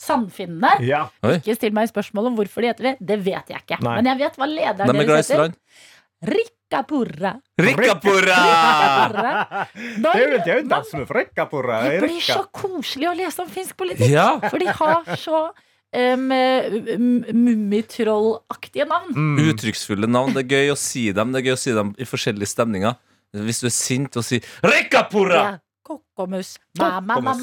[0.06, 0.76] Sannfinnene.
[0.86, 1.06] Ja.
[1.36, 2.96] Ikke still meg spørsmål om hvorfor de heter det.
[3.02, 3.82] Det vet jeg ikke.
[3.86, 3.98] Nei.
[4.00, 5.56] Men jeg vet hva lederen Nei, er deres heter.
[6.26, 7.36] Rikkapurra.
[7.62, 8.40] Rikkapurra!
[9.76, 11.82] Det er jo, det er jo dans med rikkapurra.
[11.84, 12.00] det.
[12.00, 14.10] Det blir så koselig å lese om finsk politikk.
[14.14, 14.30] Ja.
[14.48, 16.30] For de har så um,
[17.36, 19.12] mummitrollaktige navn.
[19.14, 19.44] Mm.
[19.50, 20.34] Uttrykksfulle navn.
[20.36, 22.98] Det er gøy å si dem Det er gøy å si dem i forskjellige stemninger.
[23.36, 25.44] Hvis du er sint og sier 'Rikkapurra'!
[25.44, 25.60] Ja.
[25.86, 26.60] Kokkomus.
[26.78, 27.38] Kokkomus.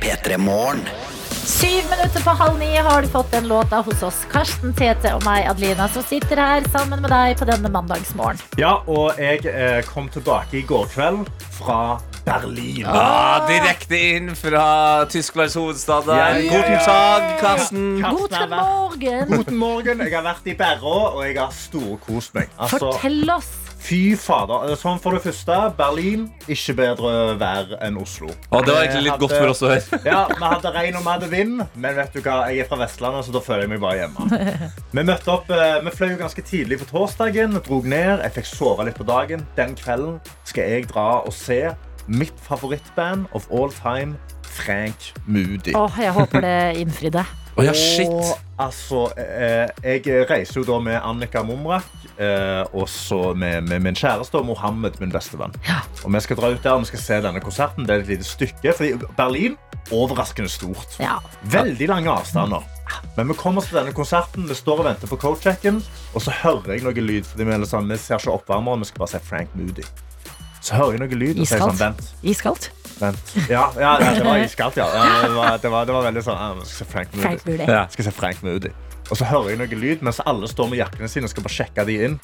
[0.00, 0.38] P3
[1.44, 4.18] Syv minutter på halv ni har du fått den låta hos oss.
[4.32, 8.40] Karsten, Tete og meg, Adelina, som sitter her sammen med deg på denne mandagsmorgen.
[8.60, 11.78] Ja, og jeg eh, kom tilbake i går kveld fra
[12.26, 12.84] Berlin.
[12.88, 16.06] Ah, direkte inn fra Tysklands hovedstad.
[16.10, 16.20] der.
[16.20, 17.88] Ja, ja, Guten tag, Karsten.
[18.04, 19.32] Vært- morgen!
[19.32, 20.04] Guten morgen.
[20.04, 22.52] Jeg har vært i Berro, og jeg har storkost meg.
[22.60, 23.50] Altså, Fortell oss.
[23.80, 24.74] Fy fader.
[24.78, 28.30] Sånn for det første, Berlin ikke bedre vær enn Oslo.
[28.50, 30.00] Å, det var egentlig litt hadde, godt for oss å høre.
[30.06, 32.80] Ja, Vi hadde regn og vi hadde vind, men vet du hva, jeg er fra
[32.82, 34.40] Vestlandet, så da føler jeg meg bare hjemme.
[34.96, 38.24] Vi møtte opp, eh, vi fløy ganske tidlig på torsdagen, drog ned.
[38.24, 39.44] Jeg fikk sove litt på dagen.
[39.54, 40.18] Den kvelden
[40.48, 41.60] skal jeg dra og se
[42.10, 45.74] mitt favorittband of all time, Frank Moody.
[45.74, 47.24] Åh, jeg håper det innfridde.
[47.58, 48.08] Oh, ja, shit.
[48.08, 53.82] Og altså, eh, jeg reiser jo da med Annika Mumrak eh, og så med, med
[53.84, 55.52] min kjæreste og Mohammed, min bestevenn.
[56.06, 57.84] Og vi skal dra ut der og vi skal se denne konserten.
[57.84, 58.72] Det er et lite stykke.
[58.78, 59.58] Fordi Berlin
[59.92, 60.96] overraskende stort.
[61.02, 61.18] Ja.
[61.52, 62.64] Veldig lange avstander.
[63.16, 65.82] Men vi kommer oss til denne konserten, vi står og venter på coachecken,
[66.14, 67.26] og så hører jeg noe lyd.
[67.26, 69.84] Fordi vi, er sånn, vi ser ikke oppvarmeren, vi skal bare se Frank Moody.
[70.60, 71.80] Så hører jeg noe lyd, sånn, Iskaldt.
[71.80, 72.10] vent.
[72.22, 72.70] Iskaldt.
[73.00, 73.32] Vent.
[73.48, 74.84] Ja, ja, det var iskaldt, ja.
[74.92, 77.24] ja det, var, det, var, det var veldig sånn skal se Frank Moody.
[77.24, 77.68] Frank Moody.
[77.72, 77.82] Ja.
[77.94, 78.72] Skal se Frank Moody.
[79.08, 81.56] Og så hører jeg noe lyd mens alle står med jakkene sine og skal bare
[81.56, 82.18] sjekke de inn.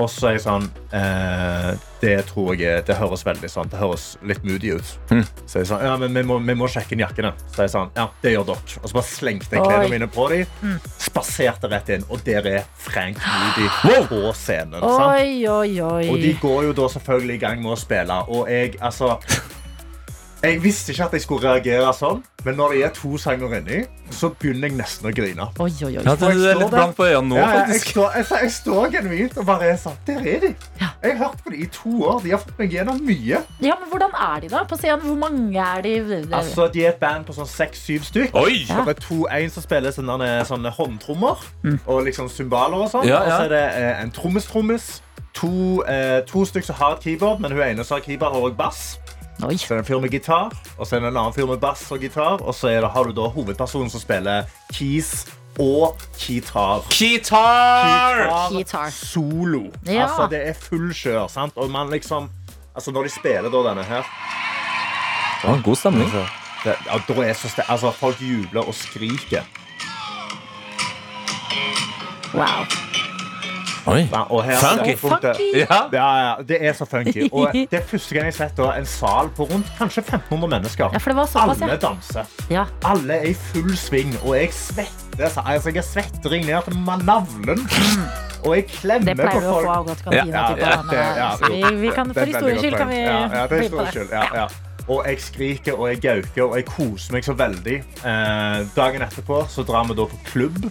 [0.00, 0.64] Og så er jeg sånn
[0.96, 1.70] eh,
[2.02, 4.92] Det tror jeg Det høres veldig sånn Det høres litt moody ut.
[5.12, 5.22] Mm.
[5.46, 7.32] Så jeg sånn, ja, men vi må, vi må sjekke inn jakkene.
[7.54, 8.78] Så jeg sånn, ja, det gjør dere.
[8.80, 10.78] Og så bare slengte jeg klærne mine på dem.
[11.00, 13.68] Spaserte rett inn, og der er Frank Moody
[14.10, 14.82] på scenen.
[14.82, 16.06] Oi, oi, oi.
[16.10, 18.20] Og de går jo da selvfølgelig i gang med å spille.
[18.34, 19.14] Og jeg, altså
[20.44, 23.78] Jeg visste ikke at jeg skulle reagere sånn, men når det er to sanger inni,
[24.12, 25.46] så begynner jeg nesten å grine.
[25.56, 26.02] Oi, oi, oi.
[26.04, 27.92] Ja, du, er litt blank på øynene nå, Ja, ja, jeg, faktisk.
[27.94, 30.50] står, jeg, jeg står genuint og bare er sånn Der er de!
[30.82, 32.18] Jeg har hørt på dem i to år.
[32.24, 33.40] De har fått meg gjennom mye.
[33.64, 35.06] Ja, men Hvordan er de da på scenen?
[35.06, 35.94] Hvor mange er de?
[36.28, 38.36] Altså, De er et band på sånn seks-syv stykk.
[38.36, 38.66] Oi!
[38.68, 41.40] Det er to, En som spiller sånne, sånne håndtrommer
[41.86, 43.08] og liksom cymbaler og sånn.
[43.08, 43.24] Ja, ja.
[43.24, 44.90] Og så er det eh, en trommis-trommis.
[45.34, 48.48] To, eh, to stykker som har et keyboard, men hun ene som har keyboard, har
[48.50, 48.82] også bass.
[49.44, 49.56] Oi.
[49.60, 51.60] Så er det en fyr med gitar, og så er det en annen fyr med
[51.60, 52.40] bass og gitar.
[52.40, 55.26] Og så er det, har du da hovedpersonen som spiller keys
[55.60, 56.86] og kitar.
[56.90, 58.48] Kitar!
[58.50, 59.68] kitar Solo.
[59.86, 60.06] Ja.
[60.06, 61.28] Altså, det er full kjør.
[61.28, 61.56] sant?
[61.56, 62.30] Og man liksom
[62.74, 64.02] Altså, når de spiller da denne her
[65.46, 66.10] en god stemning.
[66.64, 69.44] det, ja, da er så altså, Folk jubler og skriker.
[72.34, 72.83] Wow.
[73.86, 74.08] Oi.
[74.12, 74.94] Ja, og her, Funky.
[74.96, 75.48] Funky.
[75.60, 75.78] Ja.
[75.92, 77.26] Ja, det er så funky.
[77.32, 80.88] Og det er første gang jeg har sett en sal på rundt kanskje 1500 mennesker.
[80.92, 81.80] Ja, for det var såpass, Alle ja.
[81.82, 82.24] danser.
[82.50, 82.64] ja.
[82.84, 85.28] Alle er i full sving, og jeg svetter.
[85.28, 86.76] så- Altså, jeg svetter ned til
[87.06, 87.68] navlen.
[88.44, 89.66] Og jeg klemmer Det pleier på å folk.
[89.66, 90.26] få av godt kantina.
[90.26, 93.52] Ja, tipper ja, ja, vi, vi kan, for historiens skyld kan vi ja, ja, det
[93.52, 94.08] er bli på det.
[94.34, 94.46] ja.
[94.88, 97.76] Og jeg skriker og jeg gauker og jeg koser meg så veldig.
[98.04, 100.66] Eh, dagen etterpå så drar vi da på klubb.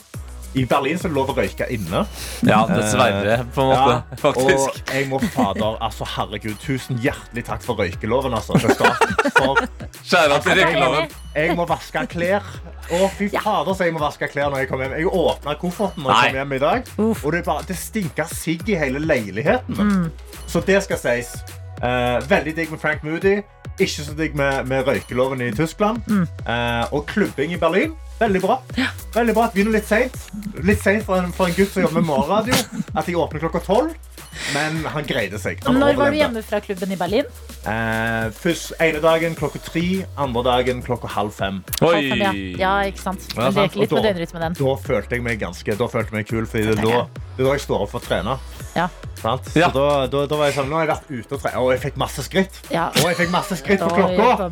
[0.53, 2.03] I Berlin så er det lov å røyke inne.
[2.45, 3.95] Ja, dessverre, på en måte.
[3.95, 4.67] Ja, Faktisk.
[4.67, 8.59] Og jeg må fader, altså herregud, tusen hjertelig takk for røykeloven, altså.
[8.61, 9.15] til staten.
[9.39, 9.63] For
[10.03, 11.17] Kjære til røykeloven.
[11.35, 12.45] jeg må vaske klær.
[12.93, 14.99] Å, fy fader, så jeg må vaske klær når jeg kommer hjem.
[15.01, 18.69] Jeg åpna kofferten når jeg kom hjem i dag, og det, bare, det stinker sigg
[18.69, 20.09] i hele leiligheten.
[20.45, 21.33] Så det skal sies.
[21.83, 23.41] Uh, veldig digg med Frank Moody.
[23.79, 26.03] Ikke så digg med, med røykeloven i Tyskland.
[26.45, 27.95] Eh, og klubbing i Berlin.
[28.19, 28.59] Veldig bra.
[29.15, 29.47] Veldig bra.
[29.53, 30.17] Begynner litt seint.
[30.63, 32.83] Litt seint for, for en gutt som jobber med morgenradio.
[32.93, 33.95] At jeg åpner klokka tolv.
[34.53, 35.61] Men han greide seg.
[35.67, 37.29] Han Når var du hjemme fra klubben i Berlin?
[37.63, 39.85] Eh, først ene dagen klokka tre,
[40.19, 41.61] andre dagen klokka halv fem.
[41.81, 42.33] Halv fem, ja.
[42.63, 43.27] Ja, ikke sant.
[43.33, 43.61] Ja, sant.
[43.61, 44.59] leker litt da, med døgnrytmen den.
[44.59, 47.55] Da følte jeg meg ganske Da følte jeg meg kul, fordi det er da, da
[47.55, 48.37] jeg står opp for å trene.
[48.73, 48.89] Ja.
[49.23, 49.47] Sant?
[49.55, 49.69] Ja.
[49.69, 51.69] Så da, da, da var jeg sånn Nå har jeg vært ute og trent, og
[51.71, 52.59] jeg fikk masse skritt.
[52.73, 52.89] Ja.
[52.99, 54.49] Og jeg fikk masse skritt på klokka.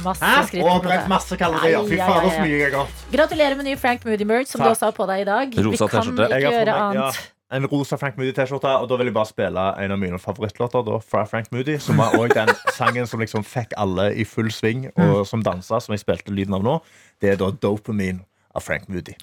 [0.47, 1.83] skritt Og brent masse kalorier.
[1.89, 3.05] Fy fader, så mye jeg har gått.
[3.11, 5.61] Gratulerer med ny Frank Moody merch, som du også har på deg i dag.
[5.67, 7.23] Rosa Vi kan ikke gjøre annet.
[7.51, 10.97] En rosa Frank Moody-T-skjorte, og da vil jeg bare spille en av mine favorittlåter da,
[11.03, 11.77] fra Frank Moody.
[11.83, 15.05] Som var også den sangen som liksom fikk alle i full sving, Mm.
[15.13, 16.77] og som dansa, som jeg spilte lyden av nå.
[17.21, 18.23] Det er da Dopamine
[18.55, 19.13] av Frank Moody.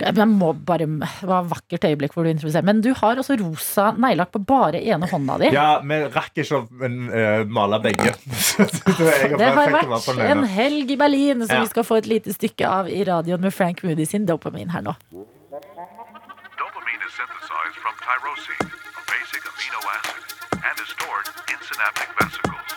[0.00, 2.64] Jeg må bare, det var et vakkert øyeblikk hvor du introduserer.
[2.66, 5.52] Men du har også rosa neglelakk på bare ene hånda di.
[5.54, 8.10] Ja, vi rakk ikke å uh, male begge.
[8.58, 11.62] Det, har vært en helg i Berlin som Ja.
[11.62, 14.82] vi skal få et lite stykke av i radioen med Frank Moody sin dopamin her
[14.82, 14.96] nå.
[15.14, 20.22] Dopamine is synthesized from tyrosine, a basic amino acid,
[20.66, 22.70] and is stored in synaptic vesicles.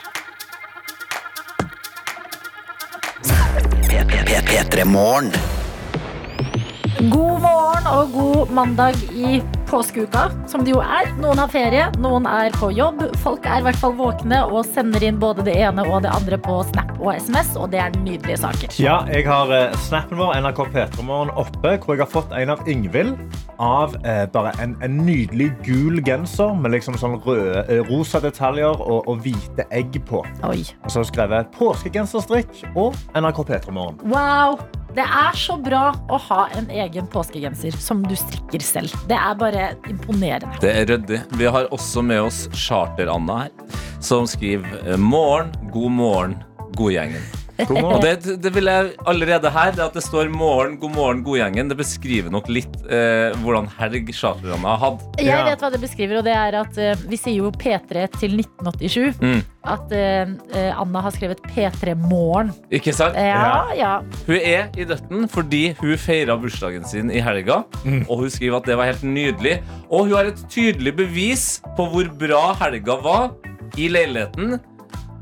[7.11, 11.09] God morgen og god mandag i påskeuka, som det jo er.
[11.21, 13.03] Noen har ferie, noen er på jobb.
[13.23, 16.39] Folk er i hvert fall våkne og sender inn både det ene og det andre
[16.41, 18.73] på Snap og SMS, og det er nydelige saker.
[18.81, 22.63] Ja, jeg har eh, snappen vår, NRK P3morgen, oppe, hvor jeg har fått en av
[22.69, 23.15] Yngvild
[23.63, 28.81] av eh, bare en, en nydelig gul genser med liksom sånn røde, eh, rosa detaljer
[28.81, 30.23] og, og hvite egg på.
[30.47, 30.61] Oi.
[30.83, 34.03] Og så har jeg skrevet påskegenserstrikk og NRK P3morgen.
[34.11, 34.59] Wow!
[34.97, 38.95] Det er så bra å ha en egen påskegenser som du strikker selv.
[39.05, 40.57] Det er bare imponerende.
[40.63, 41.19] Det er ryddig.
[41.37, 46.33] Vi har også med oss Charter-Anna her, som skriver Morgen, god morgen,
[46.73, 47.21] godgjengen.
[47.65, 51.69] Og det, det vil jeg allerede her, det at det står 'morgen, god morgen, godgjengen',
[51.69, 55.05] det beskriver nok litt eh, hvordan helg Charter-Anna har hatt.
[55.21, 58.37] Jeg vet hva det beskriver, og det er at eh, vi sier jo P3 til
[58.37, 59.17] 1987.
[59.21, 59.41] Mm.
[59.67, 62.53] At eh, eh, Anna har skrevet P3 Morgen.
[62.71, 63.17] Ikke sant?
[63.17, 63.93] Ja, ja.
[64.27, 67.63] Hun er i døtten fordi hun feira bursdagen sin i helga.
[68.07, 69.57] Og hun skriver at det var helt nydelig.
[69.89, 73.29] Og hun har et tydelig bevis på hvor bra helga var
[73.77, 74.59] i leiligheten.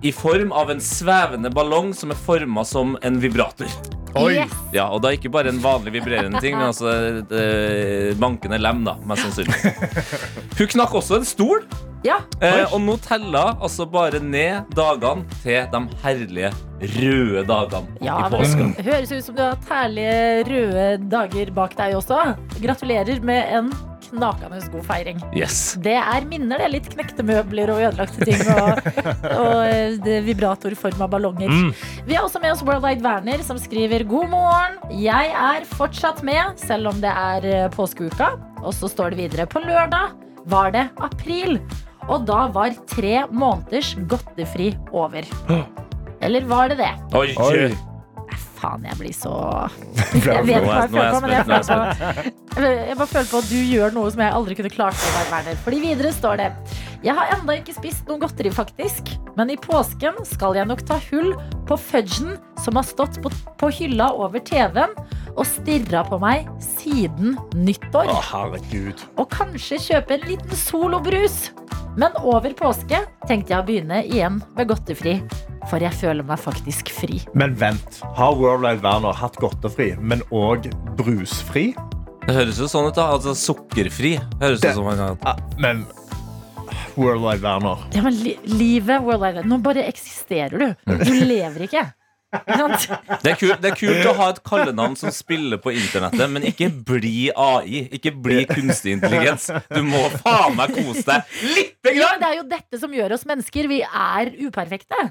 [0.03, 3.71] I form av en svevende ballong som er forma som en vibrator.
[4.15, 4.37] Oi.
[4.37, 4.51] Yes.
[4.71, 6.91] Ja, Og da ikke bare en vanlig vibrerende ting, men altså
[7.21, 9.73] et eh, bankende lem, da, mest sannsynlig.
[10.59, 11.65] Hun knakk også en stol.
[12.05, 12.19] Ja.
[12.43, 16.51] Eh, og nå teller altså bare ned dagene til de herlige
[16.99, 18.75] røde dagene Ja, i påsken.
[18.77, 22.21] det høres ut som du har hatt herlige røde dager bak deg også.
[22.61, 23.71] Gratulerer med en
[24.05, 25.21] knakende god feiring.
[25.35, 25.75] Yes.
[25.81, 26.67] Det er minner, det.
[26.75, 28.43] Litt knekte møbler og ødelagte ting.
[28.53, 28.89] Og,
[29.41, 31.49] og eh, vibratorforma ballonger.
[32.05, 34.77] Vi har også med oss Worldwide Werner, som skriver God morgen.
[35.01, 38.35] Jeg er fortsatt med, selv om det er eh, påskeuka.
[38.61, 40.13] Og så står det videre på lørdag
[40.45, 41.57] var det april.
[42.05, 45.25] Og da var tre måneders godtefri over.
[46.21, 46.93] Eller var det det?
[47.17, 47.69] Oi, Oi.
[48.55, 49.31] Faen, jeg blir så
[50.15, 53.27] Jeg vet hva jeg er føler på, men jeg, er føler på, jeg bare føler
[53.29, 55.01] på at du gjør noe som jeg aldri kunne klart.
[55.09, 55.55] å være.
[55.65, 56.47] Fordi videre står det
[57.05, 59.11] Jeg har enda ikke spist noe godteri, faktisk.
[59.37, 61.35] Men i påsken skal jeg nok ta hull
[61.69, 62.31] på fudgen
[62.63, 63.29] som har stått på,
[63.61, 64.95] på hylla over TV-en
[65.35, 68.09] og stirra på meg siden nyttår.
[68.09, 69.03] Å, herregud.
[69.21, 71.51] Og kanskje kjøpe en liten solobrus.
[71.95, 75.19] Men over påske tenkte jeg å begynne igjen med godtefri.
[75.69, 77.19] For jeg føler meg faktisk fri.
[77.37, 78.01] Men vent.
[78.17, 80.67] Har Worldwide Werner hatt godtefri, men òg
[80.99, 81.69] brusfri?
[82.25, 83.11] Det høres jo sånn ut, da.
[83.13, 84.15] Altså sukkerfri.
[84.41, 85.59] Høres Det- ut som han har hatt.
[85.61, 85.85] men
[86.95, 90.95] Worldwide Werner Ja, men li livet, worldwide, nå bare eksisterer du.
[91.05, 91.85] Du lever ikke.
[92.35, 96.43] Det er, kult, det er kult å ha et kallenavn som spiller på internettet, men
[96.43, 97.85] ikke bli AI.
[97.95, 99.45] Ikke bli kunstig intelligens.
[99.71, 102.19] Du må faen meg kose deg lite Ja, grann!
[102.25, 103.69] det er jo dette som gjør oss mennesker.
[103.71, 105.05] Vi er uperfekte.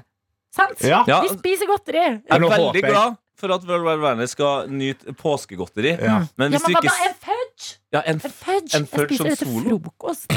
[0.53, 0.77] Sant?
[0.85, 1.01] Ja.
[1.09, 1.23] Ja.
[1.25, 2.03] Vi spiser godteri.
[2.03, 5.95] Jeg er veldig glad for at World Wide Werner skal nyte påskegodteri.
[5.97, 6.21] Ja.
[6.39, 7.09] Men Ja, men du hva ikke da?
[7.09, 7.73] En fudge?
[7.91, 8.77] ja, en, En fudge?
[8.77, 9.79] en fudge jeg som spiser det til solo?
[9.89, 10.29] frokost.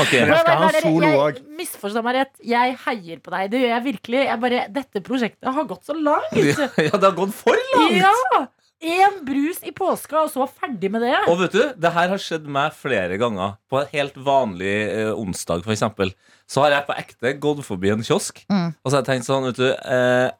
[0.00, 0.12] Ok.
[0.12, 1.40] Men jeg skal ha en solo jeg- òg.
[1.58, 2.32] Misforstå meg rett.
[2.44, 3.50] Jeg heier på deg.
[3.52, 4.20] Det gjør jeg virkelig.
[4.26, 6.32] Jeg bare, dette prosjektet har gått så langt.
[6.90, 7.96] Ja, det har gått for langt!
[8.00, 8.46] Ja!
[8.80, 11.12] Én brus i påska, og så ferdig med det.
[11.28, 13.58] Og vet du, det her har skjedd meg flere ganger.
[13.68, 16.14] På en helt vanlig eh, onsdag, eksempel.
[16.48, 18.70] Så har jeg på ekte gått forbi en kiosk, Mm.
[18.80, 20.30] og så har jeg tenkt sånn, vet du eh,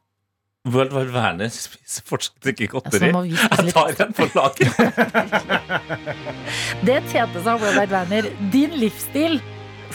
[0.69, 3.09] World Wide Werner spiser fortsatt ikke godteri.
[3.17, 4.69] Altså, Jeg tar en på lager.
[6.87, 8.29] Det tjente seg, Robert Werner.
[8.53, 9.41] Din livsstil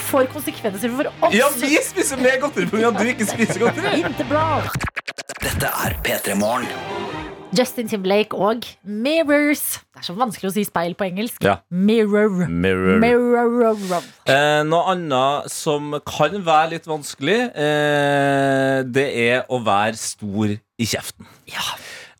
[0.07, 1.37] får konsekvenser for oss.
[1.37, 2.89] Ja, vi spiser mer godteri pga.
[2.89, 4.01] at du ikke spiser godteri!
[5.45, 7.34] Dette er P3 Morgen.
[7.55, 9.63] Justin Timberlake og Mirrors.
[9.95, 11.43] Det er så vanskelig å si speil på engelsk.
[11.45, 11.57] Ja.
[11.71, 12.45] Mirror.
[12.51, 12.97] Mirror.
[13.03, 14.07] Mirror.
[14.27, 20.89] Eh, noe annet som kan være litt vanskelig, eh, det er å være stor i
[20.89, 21.29] kjeften.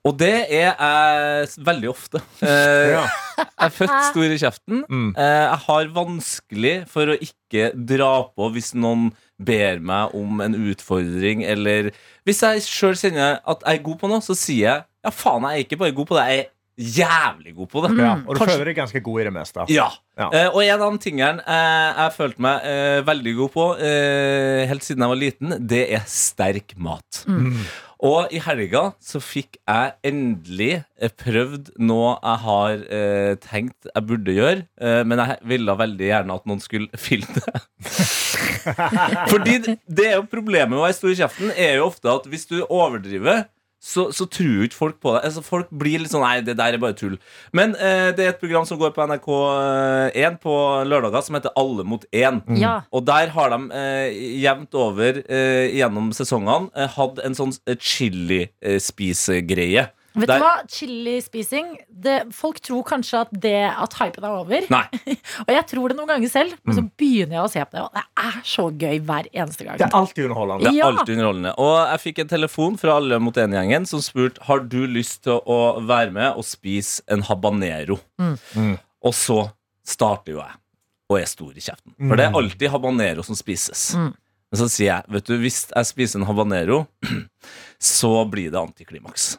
[0.06, 2.22] Og det er jeg veldig ofte.
[2.46, 3.06] Eh, Ja.
[3.36, 4.84] Jeg er født stor i kjeften.
[4.88, 5.08] Mm.
[5.20, 9.10] Eh, jeg har vanskelig for å ikke dra på hvis noen
[9.40, 11.92] ber meg om en utfordring, eller
[12.26, 15.44] hvis jeg sjøl kjenner at jeg er god på noe, så sier jeg ja, faen,
[15.52, 17.90] jeg er ikke bare god på det, jeg er jævlig god på det.
[18.04, 19.66] Ja, og du Kanskje- føler deg ganske god i det meste.
[19.72, 19.90] ja.
[20.16, 20.30] Ja.
[20.32, 24.62] Eh, og en av de tingene eh, jeg følte meg eh, veldig god på eh,
[24.70, 27.20] helt siden jeg var liten, det er sterk mat.
[28.06, 30.84] Og i helga så fikk jeg endelig
[31.20, 36.40] prøvd noe jeg har eh, tenkt jeg burde gjøre, eh, men jeg ville veldig gjerne
[36.40, 37.64] at noen skulle filme det.
[39.34, 42.26] Fordi det, er jo problemet med å være stor i kjeften, er jo ofte at
[42.32, 43.40] hvis du overdriver
[43.86, 45.26] så, så tror ikke folk på deg.
[45.28, 47.18] Altså, folk blir litt sånn Nei, det der er bare tull.
[47.56, 50.54] Men eh, det er et program som går på NRK1 på
[50.90, 52.42] lørdager, som heter Alle mot én.
[52.58, 52.82] Ja.
[52.90, 54.10] Og der har de eh,
[54.42, 59.86] jevnt over eh, gjennom sesongene eh, hatt en sånn eh, chili-spisegreie.
[60.16, 60.52] Vet du hva?
[60.72, 64.68] Chilispising det, Folk tror kanskje at, det, at hypen er over.
[64.72, 64.84] Nei.
[65.46, 67.84] Og jeg tror det noen ganger selv, men så begynner jeg å se på det,
[67.86, 69.80] og det er så gøy hver eneste gang.
[69.82, 70.66] Det er alltid underholdende.
[70.66, 71.54] Det er alltid underholdende.
[71.66, 75.42] Og jeg fikk en telefon fra Alle mot én-gjengen som spurte Har du lyst til
[75.44, 78.00] å være med og spise en habanero.
[78.22, 78.78] Mm.
[79.06, 79.42] Og så
[79.86, 80.62] starter jo jeg
[81.06, 81.94] og er stor i kjeften.
[82.00, 83.92] For det er alltid habanero som spises.
[83.94, 84.14] Mm.
[84.50, 86.86] Men så sier jeg vet du, hvis jeg spiser en habanero,
[87.96, 89.36] så blir det antiklimaks.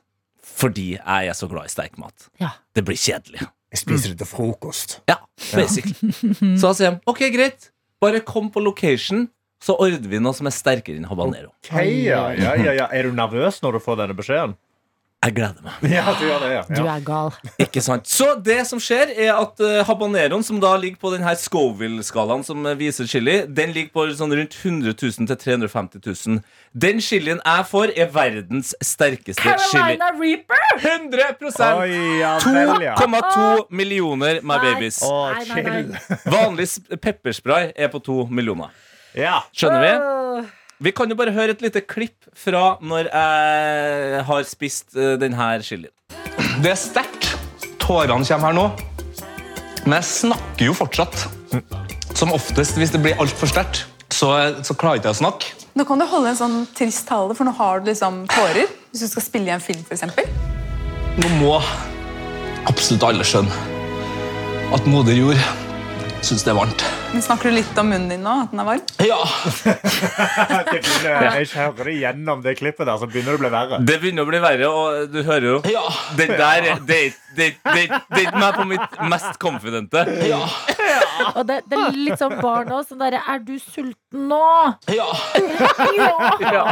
[0.57, 2.29] Fordi jeg er så glad i sterk mat.
[2.41, 2.55] Ja.
[2.77, 3.45] Det blir kjedelig.
[3.75, 5.01] Jeg spiser det til frokost.
[5.11, 5.19] Ja,
[5.53, 6.13] basically.
[6.57, 9.27] Så da sier de ok, greit, bare kom på location,
[9.63, 11.51] så ordner vi noe som er sterkere enn habanero.
[11.65, 12.87] Okay, ja, ja, ja, ja.
[12.95, 14.57] Er du nervøs når du får denne beskjeden?
[15.27, 15.87] Jeg gleder meg.
[15.91, 16.61] Ja, du gjør det, ja.
[16.71, 17.33] Du er gal.
[17.65, 18.07] Ikke sant?
[18.07, 22.63] Så det som skjer, er at uh, habaneroen, som da ligger på denne Scoville-skalaen som
[22.71, 26.39] eh, viser chili, den ligger på sånn rundt 100 000 til 350 000.
[26.87, 29.97] Den chilien jeg får, er verdens sterkeste chili.
[29.99, 30.77] Carolina Reaper!
[30.79, 32.95] 100 Oi, ja vel, ja.
[33.01, 34.63] 2,2 millioner, my Nei.
[34.69, 35.01] babies.
[35.03, 35.81] Å, Nei, nei, nei.
[36.05, 36.21] chill.
[36.37, 38.71] Vanlig s- pepperspray er på 2 millioner.
[39.17, 39.41] Ja.
[39.57, 40.47] Skjønner vi?
[40.77, 45.47] Vi kan jo bare høre et lite klipp fra når jeg har spist uh, denne
[45.65, 45.93] chilien.
[46.61, 47.31] Det er sterkt.
[47.81, 48.67] Tårene kommer her nå.
[49.87, 51.27] Men jeg snakker jo fortsatt.
[52.17, 55.55] Som oftest hvis det blir altfor sterkt, så, så klarer ikke jeg å snakke.
[55.77, 58.69] Nå kan du holde en sånn trist tale, for nå har du liksom tårer.
[58.93, 60.29] Hvis du skal spille i en film, for eksempel.
[61.17, 61.57] Nå må
[62.69, 63.65] absolutt alle skjønne
[64.77, 65.41] at moder jord
[66.27, 66.89] syns det er varmt.
[67.13, 68.33] Men snakker du litt om munnen din nå?
[68.45, 68.83] At den er varm?
[69.01, 69.19] Ja.
[70.67, 73.79] Det begynner, jeg hører igjennom det klippet der, så begynner det å bli verre.
[73.89, 75.85] Det begynner å bli verre, og du hører jo Ja.
[76.19, 76.99] Det der er- det,
[77.37, 80.03] det, det, det er ikke meg på mitt mest confidente.
[80.29, 80.43] Ja.
[81.37, 82.85] Og det, det er litt sånn barn òg.
[82.91, 84.43] Sånn derre Er du sulten nå?
[84.93, 85.09] Ja.
[86.47, 86.65] Ja!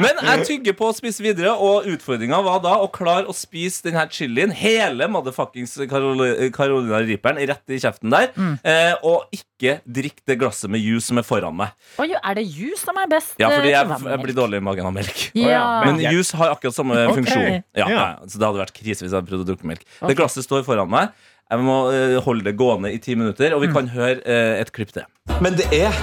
[0.00, 3.84] Men jeg tygger på å spise videre, og utfordringa var da å klare å spise
[3.88, 8.32] denne chilien, hele motherfuckings Carol- Carolina Reaperen, rett i kjeften der,
[8.64, 11.72] eh, og ikke drikke det glasset med juice som er foran meg.
[11.98, 13.34] Oi, er det juice som er best?
[13.40, 15.24] Ja, fordi jeg, jeg blir dårlig i magen av melk.
[15.38, 15.62] Ja.
[15.86, 17.22] Men juice har akkurat samme okay.
[17.22, 17.48] funksjon.
[17.74, 17.88] Ja, Ja.
[17.90, 19.82] ja, så det hadde vært krise hvis jeg hadde prøvd å drukke melk.
[19.88, 20.10] Okay.
[20.10, 21.10] Det glasset står foran meg.
[21.48, 24.72] Jeg må eh, holde det gående i ti minutter, og vi kan høre eh, et
[24.74, 25.06] klipp til.
[25.40, 25.94] Men det er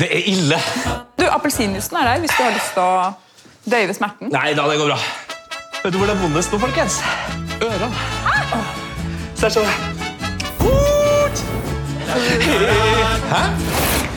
[0.00, 0.58] Det er ille.
[1.20, 3.12] Du, Appelsinjuicen er der hvis du har lyst til å
[3.68, 4.32] døyve smerten.
[4.32, 4.98] Nei da, det går bra.
[5.82, 7.00] Vet du hvor det er vondest nå, folkens?
[7.60, 7.90] Ørene.
[9.36, 9.91] Så det er sånn
[12.12, 13.42] Hæ?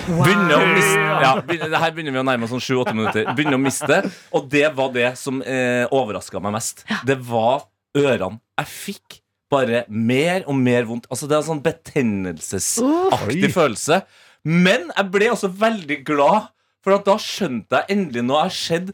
[0.06, 3.30] Begynner å miste ja, begynner, Her begynner vi å nærme oss sånn 7-8 minutter.
[3.38, 4.02] Begynner å miste
[4.36, 6.84] Og det var det som eh, overraska meg mest.
[7.08, 7.66] Det var
[7.98, 8.38] ørene.
[8.60, 9.20] Jeg fikk
[9.52, 11.08] bare mer og mer vondt.
[11.14, 14.02] Altså Det er en sånn betennelsesaktig følelse.
[14.46, 16.52] Men jeg ble også veldig glad,
[16.86, 18.92] for at da skjønte jeg endelig noe jeg har sett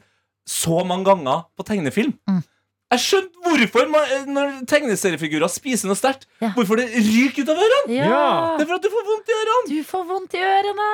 [0.47, 2.14] så mange ganger på tegnefilm.
[2.92, 6.26] Jeg skjønte hvorfor man, når tegneseriefigurer spiser noe sterkt.
[6.58, 7.96] Hvorfor det ryker ut av ørene.
[7.96, 8.24] Ja.
[8.60, 9.64] Det er for at du får vondt i ørene.
[9.72, 10.88] Du får vondt i ørene.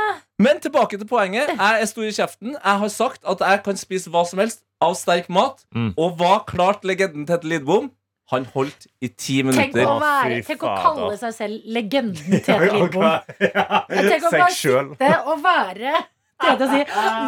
[0.46, 1.50] Men tilbake til poenget.
[1.56, 2.54] Jeg er stor i kjeften.
[2.54, 5.64] Jeg har sagt at jeg kan spise hva som helst av sterk mat.
[5.98, 7.90] Og hva klarte legenden Tete Lidbom?
[8.28, 9.86] Han holdt i ti Tenk minutter.
[9.88, 13.08] å, være, tenk å kalle seg selv legenden Tete Lidbom.
[13.40, 15.94] Tenk å bare sitte og være
[16.38, 16.84] Tete å si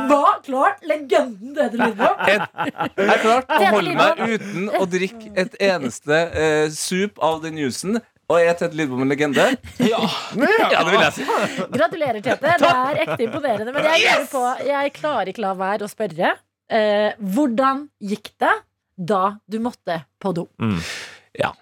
[0.09, 2.21] Hva klart legenden Tete Lidbom?
[2.29, 7.57] Jeg er klart å holde meg uten å drikke et eneste eh, sup av den
[7.61, 7.99] juicen.
[8.29, 9.47] Og er Tete Lidbom en legende?
[9.81, 10.03] Ja.
[10.37, 11.25] ja, det vil jeg si.
[11.73, 12.53] Gratulerer, Tete.
[12.61, 13.73] Det er ekte imponerende.
[13.73, 14.27] Men jeg, yes!
[14.29, 16.35] på, jeg klarer ikke la være å spørre.
[16.69, 18.53] Eh, hvordan gikk det
[19.09, 20.45] da du måtte på do?
[21.39, 21.55] Ja.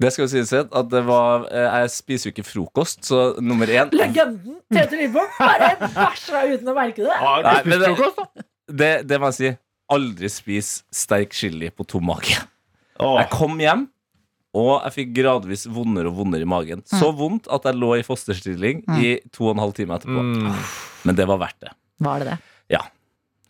[0.00, 3.68] Det skal jo sies at det var eh, Jeg spiser jo ikke frokost, så nummer
[3.68, 7.16] én Legenden Tete Lidbom bare bæsja uten å merke det.
[7.44, 7.90] Nei, men det,
[8.80, 9.50] det, det må jeg si.
[9.90, 12.36] Aldri spis sterk chili på tom mage.
[13.00, 13.84] Jeg kom hjem,
[14.54, 16.80] og jeg fikk gradvis vondere og vondere i magen.
[16.86, 19.00] Så vondt at jeg lå i fosterstilling Mm.
[19.02, 20.22] i to og en halv time etterpå.
[21.08, 21.72] Men det var verdt det.
[22.06, 22.38] Var det det?
[22.76, 22.84] Ja.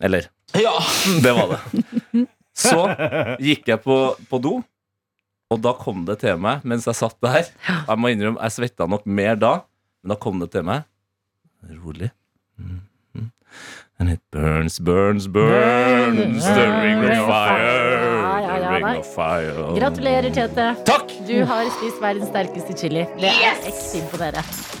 [0.01, 0.27] Eller
[0.57, 0.73] Ja,
[1.23, 2.25] det var det.
[2.57, 2.81] Så
[3.39, 3.95] gikk jeg på,
[4.29, 4.57] på do,
[5.51, 7.49] og da kom det til meg mens jeg satt der.
[7.67, 9.53] Jeg må innrømme, jeg svetta nok mer da,
[10.01, 10.87] men da kom det til meg.
[11.83, 12.11] Rolig.
[12.57, 12.87] Mhm.
[13.99, 17.59] And it burns, burns, burns, the ring of fire.
[18.41, 19.73] Ja, ja, ja.
[19.77, 20.71] Gratulerer, Tete.
[20.89, 21.13] Takk!
[21.27, 23.05] Du har spist verdens sterkeste chili.
[23.21, 24.80] Det er ekte imponerende.